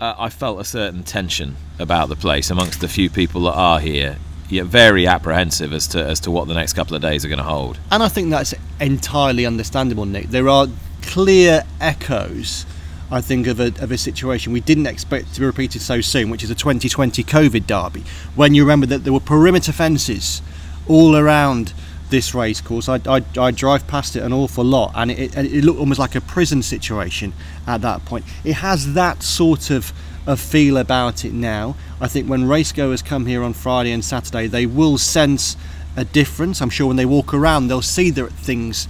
[0.00, 3.80] uh, I felt a certain tension about the place amongst the few people that are
[3.80, 4.18] here.
[4.50, 7.38] Yeah, very apprehensive as to as to what the next couple of days are going
[7.38, 7.78] to hold.
[7.90, 10.28] And I think that's entirely understandable, Nick.
[10.28, 10.66] There are
[11.02, 12.66] clear echoes,
[13.10, 16.30] I think, of a, of a situation we didn't expect to be repeated so soon,
[16.30, 18.04] which is a 2020 COVID derby.
[18.34, 20.42] When you remember that there were perimeter fences
[20.86, 21.72] all around
[22.10, 25.64] this race course, I, I, I drive past it an awful lot, and it, it
[25.64, 27.32] looked almost like a prison situation
[27.66, 28.24] at that point.
[28.44, 29.92] It has that sort of
[30.26, 31.76] a feel about it now.
[32.00, 35.56] I think when racegoers come here on Friday and Saturday, they will sense
[35.96, 36.60] a difference.
[36.60, 38.88] I'm sure when they walk around, they'll see that things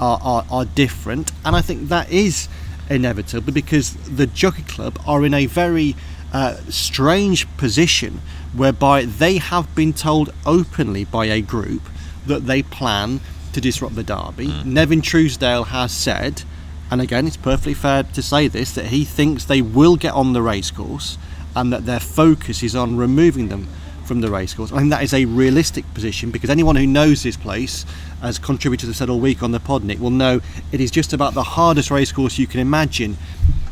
[0.00, 2.48] are, are, are different, and I think that is
[2.88, 5.96] inevitable because the Jockey Club are in a very
[6.32, 8.20] uh, strange position
[8.52, 11.82] whereby they have been told openly by a group
[12.26, 13.20] that they plan
[13.52, 14.48] to disrupt the derby.
[14.48, 14.64] Mm.
[14.66, 16.42] Nevin Truesdale has said
[16.90, 20.32] and again, it's perfectly fair to say this that he thinks they will get on
[20.32, 21.18] the racecourse
[21.54, 23.66] and that their focus is on removing them
[24.04, 24.72] from the racecourse.
[24.72, 27.84] I think that is a realistic position because anyone who knows this place,
[28.22, 31.34] as contributors have said all week on the Podnik, will know it is just about
[31.34, 33.16] the hardest racecourse you can imagine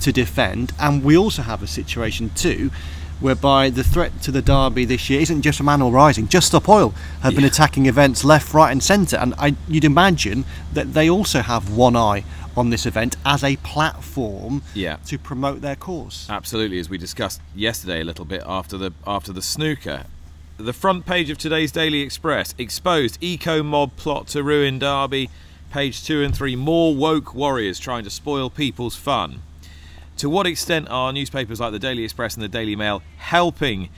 [0.00, 0.72] to defend.
[0.81, 2.70] And we also have a situation too
[3.20, 6.27] whereby the threat to the derby this year isn't just from Animal Rising.
[6.27, 6.90] Just Stop Oil
[7.22, 7.38] have yeah.
[7.38, 11.74] been attacking events left, right, and centre, and I, you'd imagine that they also have
[11.74, 12.24] one eye
[12.57, 14.97] on this event as a platform yeah.
[15.07, 16.27] to promote their cause.
[16.31, 20.05] Absolutely, as we discussed yesterday a little bit after the after the snooker.
[20.57, 25.31] The front page of today's Daily Express exposed eco mob plot to ruin Derby.
[25.71, 29.43] Page two and three more woke warriors trying to spoil people's fun.
[30.19, 33.88] To what extent are newspapers like the Daily Express and the Daily Mail helping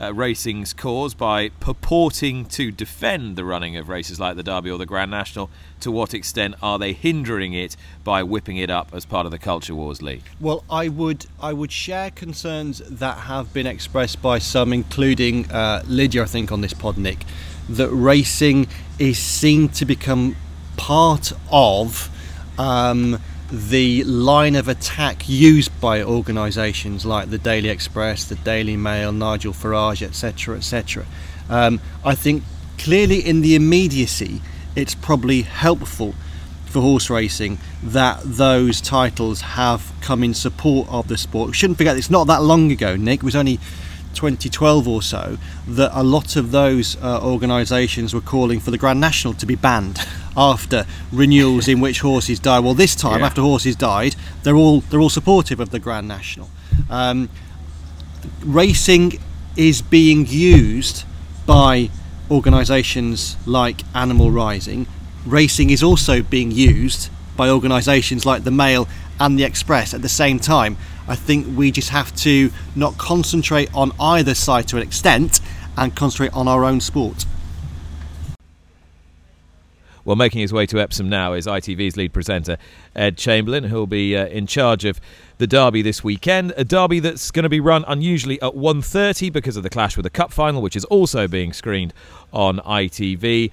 [0.00, 4.78] uh, racing's cause by purporting to defend the running of races like the Derby or
[4.78, 5.50] the Grand National.
[5.80, 9.38] To what extent are they hindering it by whipping it up as part of the
[9.38, 10.22] culture wars, Lee?
[10.40, 15.82] Well, I would I would share concerns that have been expressed by some, including uh,
[15.86, 17.24] Lydia, I think, on this pod, Nick,
[17.68, 20.36] that racing is seen to become
[20.76, 22.10] part of.
[22.58, 29.12] Um, the line of attack used by organisations like the Daily Express, the Daily Mail,
[29.12, 31.06] Nigel Farage, etc., etc.
[31.48, 32.42] Um, I think
[32.78, 34.40] clearly in the immediacy,
[34.74, 36.14] it's probably helpful
[36.66, 41.48] for horse racing that those titles have come in support of the sport.
[41.48, 43.20] We shouldn't forget it's not that long ago, Nick.
[43.20, 43.58] It was only
[44.14, 49.00] 2012 or so that a lot of those uh, organisations were calling for the Grand
[49.00, 50.06] National to be banned
[50.36, 52.58] after renewals in which horses die.
[52.58, 53.26] Well, this time yeah.
[53.26, 56.50] after horses died, they're all they're all supportive of the Grand National.
[56.90, 57.28] Um,
[58.44, 59.20] racing
[59.56, 61.04] is being used
[61.46, 61.90] by
[62.30, 64.86] organisations like Animal Rising.
[65.24, 70.08] Racing is also being used by organisations like the Mail and the Express at the
[70.08, 70.76] same time.
[71.08, 75.40] I think we just have to not concentrate on either side to an extent
[75.76, 77.24] and concentrate on our own sport.
[80.06, 82.58] Well, making his way to Epsom now is ITV's lead presenter,
[82.94, 85.00] Ed Chamberlin, who'll be uh, in charge of
[85.38, 86.54] the derby this weekend.
[86.56, 90.04] A derby that's going to be run unusually at 1.30 because of the clash with
[90.04, 91.92] the cup final, which is also being screened
[92.32, 93.50] on ITV.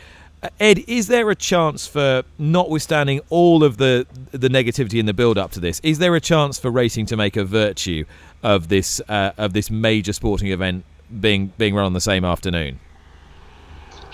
[0.59, 5.39] Ed, is there a chance for, notwithstanding all of the the negativity in the build
[5.39, 8.05] up to this, is there a chance for racing to make a virtue
[8.43, 10.85] of this uh, of this major sporting event
[11.19, 12.79] being being run on the same afternoon?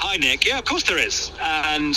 [0.01, 0.45] Hi, Nick.
[0.45, 1.93] Yeah, of course there is, and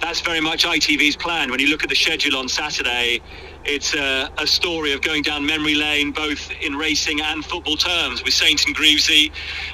[0.00, 1.48] that's very much ITV's plan.
[1.48, 3.20] When you look at the schedule on Saturday,
[3.64, 8.24] it's a, a, story of going down memory lane, both in racing and football terms,
[8.24, 9.30] with Saint and Greavesy.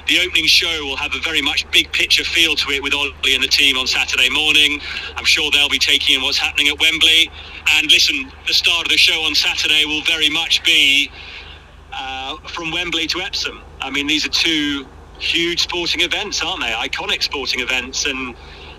[0.07, 3.33] The opening show will have a very much big picture feel to it with Ollie
[3.33, 4.79] and the team on Saturday morning.
[5.15, 7.31] I'm sure they'll be taking in what's happening at Wembley.
[7.73, 11.09] And listen, the start of the show on Saturday will very much be
[11.91, 13.63] uh, from Wembley to Epsom.
[13.81, 14.85] I mean, these are two
[15.23, 16.71] huge sporting events, aren't they?
[16.71, 18.05] Iconic sporting events.
[18.05, 18.35] And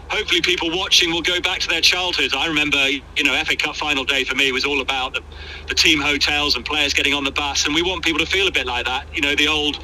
[0.09, 2.35] hopefully people watching will go back to their childhoods.
[2.35, 5.22] I remember, you know, FA Cup final day for me was all about the,
[5.68, 8.46] the team hotels and players getting on the bus, and we want people to feel
[8.46, 9.07] a bit like that.
[9.14, 9.83] You know, the old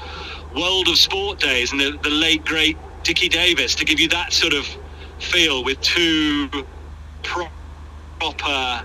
[0.55, 4.33] world of sport days and the, the late great Dickie Davies to give you that
[4.33, 4.67] sort of
[5.19, 6.49] feel with two
[7.23, 8.85] proper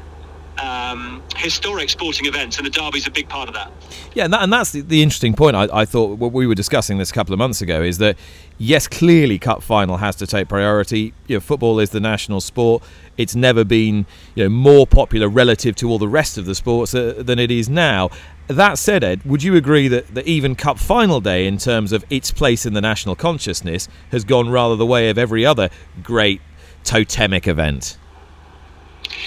[0.57, 3.71] um, historic sporting events, and the derby's a big part of that.
[4.15, 5.57] Yeah, and, that, and that's the, the, interesting point.
[5.57, 8.17] I, I, thought what we were discussing this a couple of months ago is that
[8.57, 11.13] yes, clearly, cup final has to take priority.
[11.27, 12.81] You know, football is the national sport.
[13.17, 16.95] It's never been you know more popular relative to all the rest of the sports
[16.95, 18.09] uh, than it is now.
[18.47, 22.05] That said, Ed, would you agree that, that even Cup final day, in terms of
[22.09, 25.69] its place in the national consciousness, has gone rather the way of every other
[26.01, 26.39] great
[26.85, 27.97] totemic event?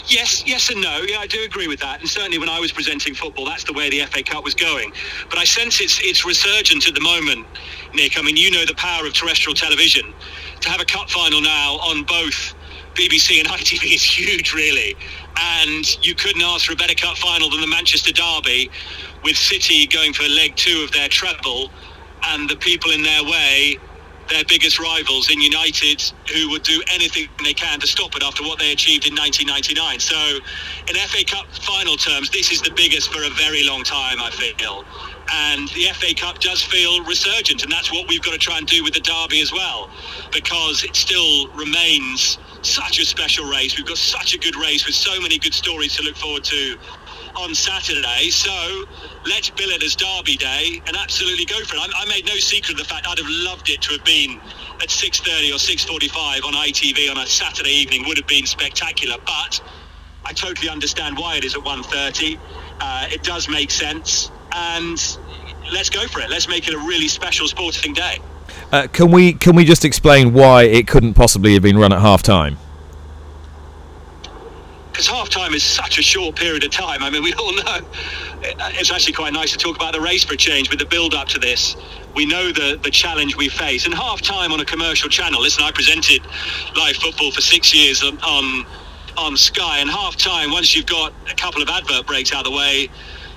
[0.07, 1.03] Yes, yes and no.
[1.07, 2.01] Yeah, I do agree with that.
[2.01, 4.93] And certainly when I was presenting football, that's the way the FA Cup was going.
[5.29, 7.47] But I sense it's it's resurgent at the moment,
[7.95, 8.19] Nick.
[8.19, 10.13] I mean, you know the power of terrestrial television.
[10.61, 12.55] To have a cup final now on both
[12.95, 14.97] BBC and ITV is huge, really.
[15.41, 18.71] And you couldn't ask for a better cup final than the Manchester Derby,
[19.23, 21.71] with City going for leg two of their treble,
[22.25, 23.79] and the people in their way
[24.29, 26.03] their biggest rivals in United,
[26.33, 30.01] who would do anything they can to stop it after what they achieved in 1999.
[30.01, 30.39] So,
[30.89, 34.31] in FA Cup final terms, this is the biggest for a very long time, I
[34.31, 34.85] feel.
[35.31, 38.67] And the FA Cup does feel resurgent, and that's what we've got to try and
[38.67, 39.91] do with the Derby as well,
[40.33, 43.77] because it still remains such a special race.
[43.77, 46.77] We've got such a good race with so many good stories to look forward to
[47.39, 48.31] on Saturday.
[48.31, 48.85] So
[49.27, 51.81] let's bill it as Derby Day and absolutely go for it.
[51.81, 54.41] I, I made no secret of the fact I'd have loved it to have been
[54.83, 59.17] at 6.30 or 6.45 on ITV on a Saturday evening would have been spectacular.
[59.25, 59.61] But
[60.25, 62.39] I totally understand why it is at 1.30.
[62.81, 64.31] Uh, it does make sense.
[64.53, 64.99] And
[65.73, 66.31] let's go for it.
[66.31, 68.19] Let's make it a really special sporting day.
[68.73, 72.01] Uh, can we can we just explain why it couldn't possibly have been run at
[72.01, 72.59] half time?
[74.99, 77.05] Because half time is such a short period of time.
[77.05, 77.79] I mean, we all know
[78.43, 81.15] it's actually quite nice to talk about the race for a change with the build
[81.15, 81.77] up to this.
[82.17, 83.87] We know the, the challenge we face.
[83.87, 86.21] And half time on a commercial channel, listen, I presented
[86.75, 88.67] live football for six years on,
[89.17, 92.51] on, Sky, and half time, once you've got a couple of advert breaks out of
[92.53, 92.89] the way,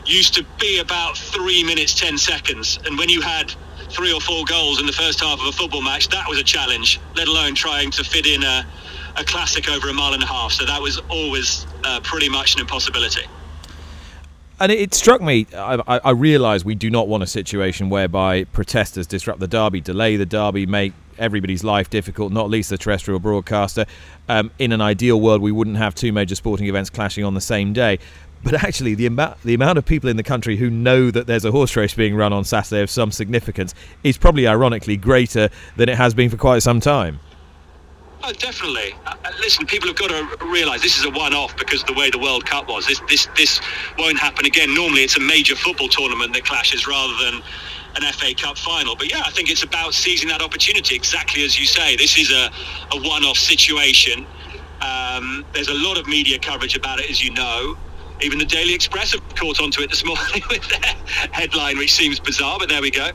[0.04, 2.80] used to be about three minutes, 10 seconds.
[2.88, 3.54] And when you had
[3.92, 6.44] three or four goals in the first half of a football match, that was a
[6.44, 8.66] challenge, let alone trying to fit in a
[9.16, 10.52] a classic over a mile and a half.
[10.52, 13.26] So that was always uh, pretty much an impossibility.
[14.60, 19.08] And it, struck me, I, I realise we do not want a situation whereby protesters
[19.08, 23.88] disrupt the derby, delay the derby, make everybody's life difficult, not least the terrestrial broadcaster.
[24.30, 27.42] Um, in an ideal world, we wouldn't have two major sporting events clashing on the
[27.42, 27.98] same day.
[28.44, 31.46] But actually, the amount the amount of people in the country who know that there's
[31.46, 35.90] a horse race being run on Saturday of some significance is probably ironically greater than
[35.90, 37.20] it has been for quite some time.
[38.24, 38.94] Oh, definitely.
[39.06, 41.94] Uh, uh, listen, people have got to realise this is a one-off because of the
[41.94, 42.86] way the World Cup was.
[42.86, 43.60] This, this, this
[43.98, 44.74] won't happen again.
[44.76, 47.42] Normally, it's a major football tournament that clashes rather than
[47.96, 48.96] an FA Cup final.
[48.96, 50.96] But yeah, I think it's about seizing that opportunity.
[50.96, 52.52] Exactly as you say, this is a,
[52.92, 54.28] a one-off situation.
[54.82, 57.76] Um, there's a lot of media coverage about it, as you know.
[58.22, 60.96] Even the Daily Express have caught onto it this morning with their
[61.32, 63.10] headline, which seems bizarre, but there we go.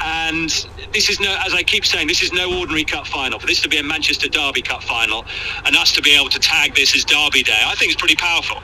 [0.00, 0.50] And
[0.92, 3.38] this is no, as I keep saying, this is no ordinary cup final.
[3.38, 5.24] For this to be a Manchester Derby Cup final,
[5.64, 8.16] and us to be able to tag this as Derby Day, I think it's pretty
[8.16, 8.62] powerful.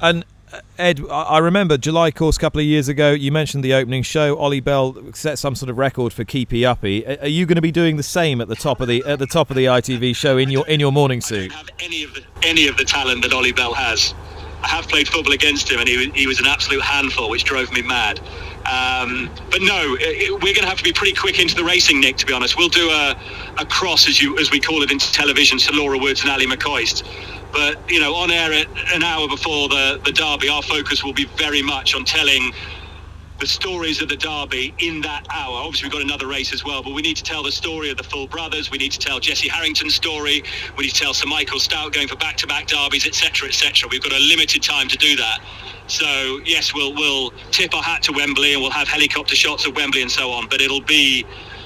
[0.00, 3.12] And uh, Ed, I remember July course a couple of years ago.
[3.12, 4.36] You mentioned the opening show.
[4.38, 7.04] Oli Bell set some sort of record for keepy uppy.
[7.06, 9.26] Are you going to be doing the same at the top of the at the
[9.26, 11.50] top of the ITV show in your in your morning suit?
[11.52, 14.14] have any of the any of the talent that Oli Bell has.
[14.66, 17.72] I have played football against him, and he, he was an absolute handful, which drove
[17.72, 18.18] me mad.
[18.66, 22.00] Um, but no, it, we're going to have to be pretty quick into the racing,
[22.00, 22.16] Nick.
[22.16, 23.16] To be honest, we'll do a,
[23.58, 26.46] a cross, as you as we call it into television, to Laura Woods and Ally
[26.46, 27.04] McCoist.
[27.52, 31.12] But you know, on air at an hour before the the derby, our focus will
[31.14, 32.52] be very much on telling
[33.38, 35.56] the stories of the derby in that hour.
[35.56, 37.96] Obviously, we've got another race as well, but we need to tell the story of
[37.96, 38.70] the full brothers.
[38.70, 40.42] We need to tell Jesse Harrington's story.
[40.76, 43.88] We need to tell Sir Michael Stoute going for back-to-back derbies, etc., etc.
[43.90, 45.40] We've got a limited time to do that.
[45.86, 49.76] So yes, we'll we'll tip our hat to Wembley and we'll have helicopter shots of
[49.76, 50.48] Wembley and so on.
[50.48, 51.24] But it'll be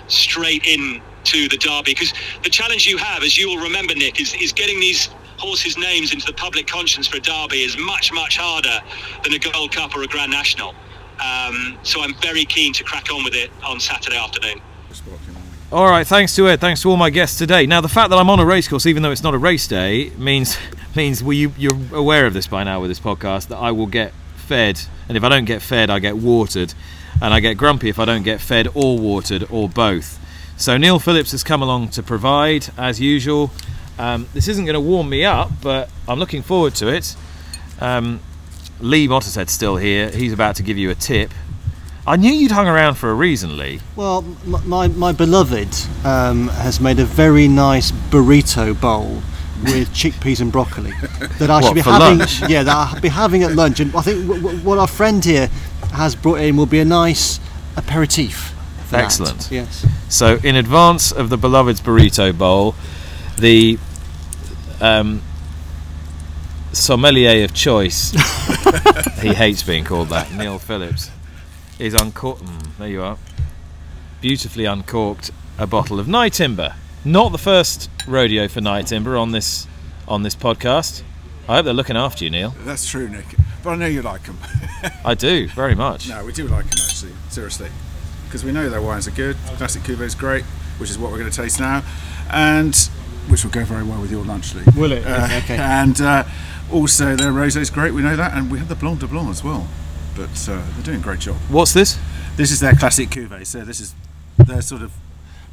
[0.09, 2.13] straight in to the derby because
[2.43, 5.09] the challenge you have, as you will remember, Nick, is is getting these
[5.39, 8.81] horses' names into the public conscience for a derby is much much harder
[9.25, 10.75] than a Gold Cup or a Grand National.
[11.23, 14.61] Um, so I'm very keen to crack on with it on Saturday afternoon.
[15.73, 16.61] All right, thanks to Ed.
[16.61, 17.65] Thanks to all my guests today.
[17.65, 20.11] Now, the fact that I'm on a racecourse, even though it's not a race day,
[20.19, 20.59] means
[20.97, 23.87] means well, you, you're aware of this by now with this podcast that I will
[23.87, 26.75] get fed, and if I don't get fed, I get watered,
[27.23, 30.19] and I get grumpy if I don't get fed or watered or both.
[30.57, 33.53] So Neil Phillips has come along to provide, as usual.
[33.97, 37.15] Um, this isn't going to warm me up, but I'm looking forward to it.
[37.81, 38.21] Um,
[38.81, 40.11] Lee Mottershead's still here.
[40.11, 41.31] He's about to give you a tip.
[42.07, 43.81] I knew you'd hung around for a reason, Lee.
[43.95, 44.23] Well,
[44.65, 45.69] my, my beloved
[46.05, 49.23] um, has made a very nice burrito bowl
[49.63, 50.93] with chickpeas and broccoli
[51.39, 52.19] that I what, should be having.
[52.19, 52.41] Lunch?
[52.49, 53.81] Yeah, that I'll be having at lunch.
[53.81, 55.49] And I think w- w- what our friend here
[55.93, 57.39] has brought in will be a nice
[57.77, 58.55] aperitif.
[58.93, 59.39] Excellent.
[59.41, 59.53] That.
[59.53, 59.87] Yes.
[60.09, 62.75] So, in advance of the beloved's burrito bowl,
[63.39, 63.79] the
[64.81, 65.23] um,
[66.73, 68.11] sommelier of choice,
[69.21, 71.11] he hates being called that, Neil Phillips,
[71.79, 72.45] is uncorked.
[72.45, 73.19] Mm, there you are.
[74.21, 76.75] Beautifully uncorked a bottle of Nyetimber.
[77.05, 79.67] Not the first rodeo for Nyetimber on this
[80.07, 81.03] on this podcast.
[81.49, 82.55] I hope they're looking after you, Neil.
[82.65, 83.25] That's true, Nick.
[83.63, 84.39] But I know you like them.
[85.05, 86.09] I do very much.
[86.09, 87.13] no, we do like them actually.
[87.31, 87.69] Seriously,
[88.27, 89.37] because we know their wines are good.
[89.57, 90.45] Classic Cuvée is great,
[90.79, 91.83] which is what we're going to taste now,
[92.31, 92.77] and
[93.29, 94.63] which will go very well with your lunch, Lee.
[94.77, 95.07] Will it?
[95.07, 95.57] Uh, Okay.
[95.61, 96.25] And uh,
[96.73, 97.93] also their rosé is great.
[97.93, 99.69] We know that, and we have the Blanc de Blanc as well.
[100.17, 101.37] But uh, they're doing a great job.
[101.49, 101.99] What's this?
[102.37, 103.47] This is their classic cuvee.
[103.47, 103.95] So this is
[104.37, 104.93] their sort of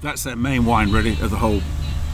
[0.01, 1.61] that's their main wine really of the whole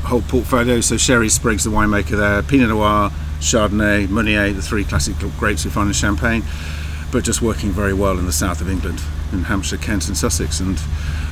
[0.03, 0.81] whole portfolio.
[0.81, 5.71] So Cherie Spriggs, the winemaker there, Pinot Noir, Chardonnay, Meunier, the three classic grapes we
[5.71, 6.43] find in Champagne,
[7.11, 9.01] but just working very well in the south of England,
[9.33, 10.59] in Hampshire, Kent, and Sussex.
[10.59, 10.77] And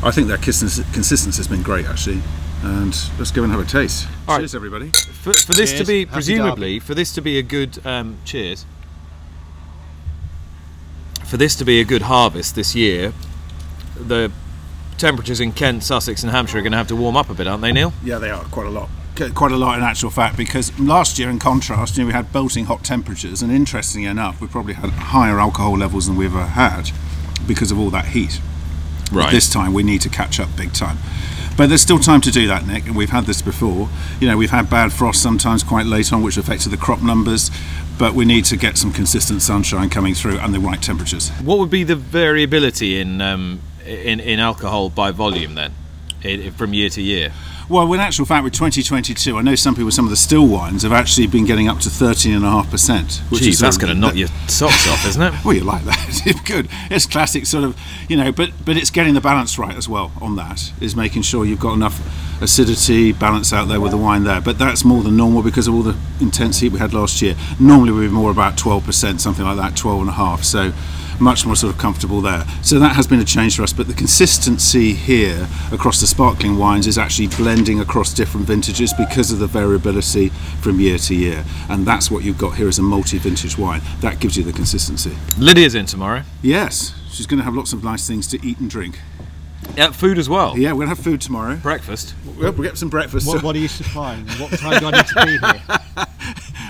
[0.04, 2.22] I think their consist- consistency has been great actually.
[2.64, 4.08] And let's go and have a taste.
[4.28, 4.42] All right.
[4.42, 4.90] Cheers, everybody.
[4.90, 8.66] For, for this to be Happy presumably for this to be a good um, cheers.
[11.26, 13.14] For this to be a good harvest this year,
[13.96, 14.32] the
[14.98, 17.48] temperatures in Kent, Sussex, and Hampshire are going to have to warm up a bit,
[17.48, 17.94] aren't they, Neil?
[18.04, 18.90] Yeah, they are quite a lot.
[19.36, 22.34] Quite a lot in actual fact, because last year, in contrast, you know, we had
[22.34, 26.46] belting hot temperatures, and interestingly enough, we probably had higher alcohol levels than we've ever
[26.46, 26.92] had
[27.48, 28.40] because of all that heat.
[29.12, 29.32] Right.
[29.32, 30.98] This time, we need to catch up big time.
[31.58, 33.90] But there's still time to do that, Nick, and we've had this before.
[34.20, 37.52] You know, we've had bad frost sometimes quite late on, which affected the crop numbers,
[38.00, 41.30] but we need to get some consistent sunshine coming through and the right temperatures.
[41.44, 45.74] What would be the variability in um, in, in alcohol by volume then,
[46.24, 47.34] i from year to year?
[47.72, 50.84] Well, in actual fact, with 2022, I know some people, some of the still wines
[50.84, 53.32] have actually been getting up to 13.5%.
[53.32, 55.34] Which Jeez, is that's going to knock your socks off, isn't it?
[55.46, 56.22] Well, you like that.
[56.26, 56.68] It's good.
[56.90, 60.12] It's classic sort of, you know, but but it's getting the balance right as well
[60.20, 60.74] on that.
[60.82, 61.98] Is making sure you've got enough
[62.42, 64.42] acidity, balance out there with the wine there.
[64.42, 67.36] But that's more than normal because of all the intense heat we had last year.
[67.58, 70.44] Normally we'd be more about 12%, something like that, 12 and a half.
[70.44, 70.74] So
[71.22, 72.46] much more sort of comfortable there.
[72.64, 73.72] So that has been a change for us.
[73.72, 79.32] But the consistency here across the sparkling wines is actually blending across different vintages because
[79.32, 81.46] of the variability from year to year.
[81.70, 83.82] And that's what you've got here as a multi-vintage wine.
[84.02, 85.16] That gives you the consistency.
[85.38, 86.24] Lydia's in tomorrow.
[86.42, 89.00] Yes, she's going to have lots of nice things to eat and drink.
[89.78, 90.58] Yeah, food as well.
[90.58, 91.56] Yeah, we're going to have food tomorrow.
[91.56, 92.16] Breakfast.
[92.26, 93.28] We'll, we'll get some breakfast.
[93.28, 94.26] What, what are you supplying?
[94.28, 96.08] What time do I need to be here?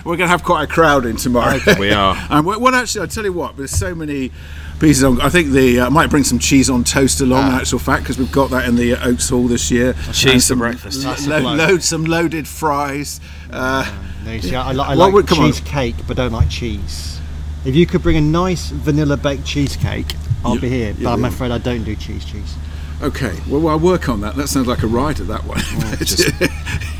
[0.03, 1.59] We're going to have quite a crowd in tomorrow.
[1.79, 2.15] We are.
[2.29, 4.31] And well, well, actually, I tell you what, there's so many
[4.79, 5.21] pieces on.
[5.21, 7.47] I think the uh, I might bring some cheese on toast along.
[7.47, 9.93] In actual fact, because we've got that in the uh, Oaks Hall this year.
[10.11, 11.03] Cheese for breakfast.
[11.27, 13.19] lo- lo- load some loaded fries.
[13.51, 13.85] Uh,
[14.25, 17.19] No, see, I, I, like would- cheesecake, but don't like cheese.
[17.65, 20.95] If you could bring a nice vanilla baked cheesecake, I'll You- be here.
[20.99, 22.55] But I'm afraid I don't do cheese cheese.
[23.01, 24.35] Okay, well, I'll work on that.
[24.35, 25.23] That sounds like a rider.
[25.23, 25.59] That one.
[25.99, 26.33] just-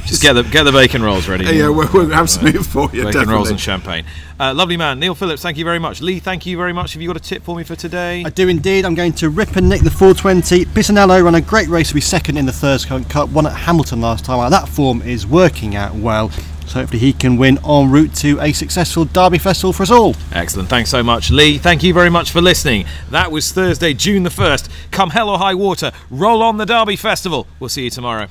[0.08, 1.46] Just get the get the bacon rolls ready.
[1.46, 3.04] yeah, we'll, we'll have something for you.
[3.04, 3.34] Bacon definitely.
[3.34, 4.04] rolls and champagne.
[4.38, 5.42] Uh, lovely man, Neil Phillips.
[5.42, 6.02] Thank you very much.
[6.02, 6.92] Lee, thank you very much.
[6.94, 8.22] Have you got a tip for me for today?
[8.26, 8.84] I do indeed.
[8.84, 10.66] I'm going to rip and nick the 420.
[10.66, 14.02] Pisanello ran a great race to be second in the Third Cup, won at Hamilton
[14.02, 14.50] last time.
[14.52, 16.30] That form is working out well.
[16.68, 20.16] So hopefully he can win en route to a successful Derby Festival for us all.
[20.32, 20.70] Excellent.
[20.70, 21.58] Thanks so much, Lee.
[21.58, 22.86] Thank you very much for listening.
[23.10, 24.70] That was Thursday, June the 1st.
[24.92, 27.48] Come hell or high water, roll on the Derby Festival.
[27.60, 28.28] We'll see you tomorrow.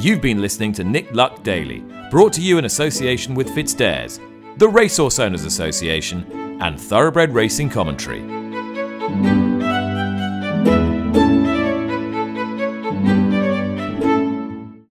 [0.00, 4.20] You've been listening to Nick Luck Daily, brought to you in association with FitzDares,
[4.56, 6.24] the Racehorse Owners Association,
[6.62, 9.47] and Thoroughbred Racing Commentary.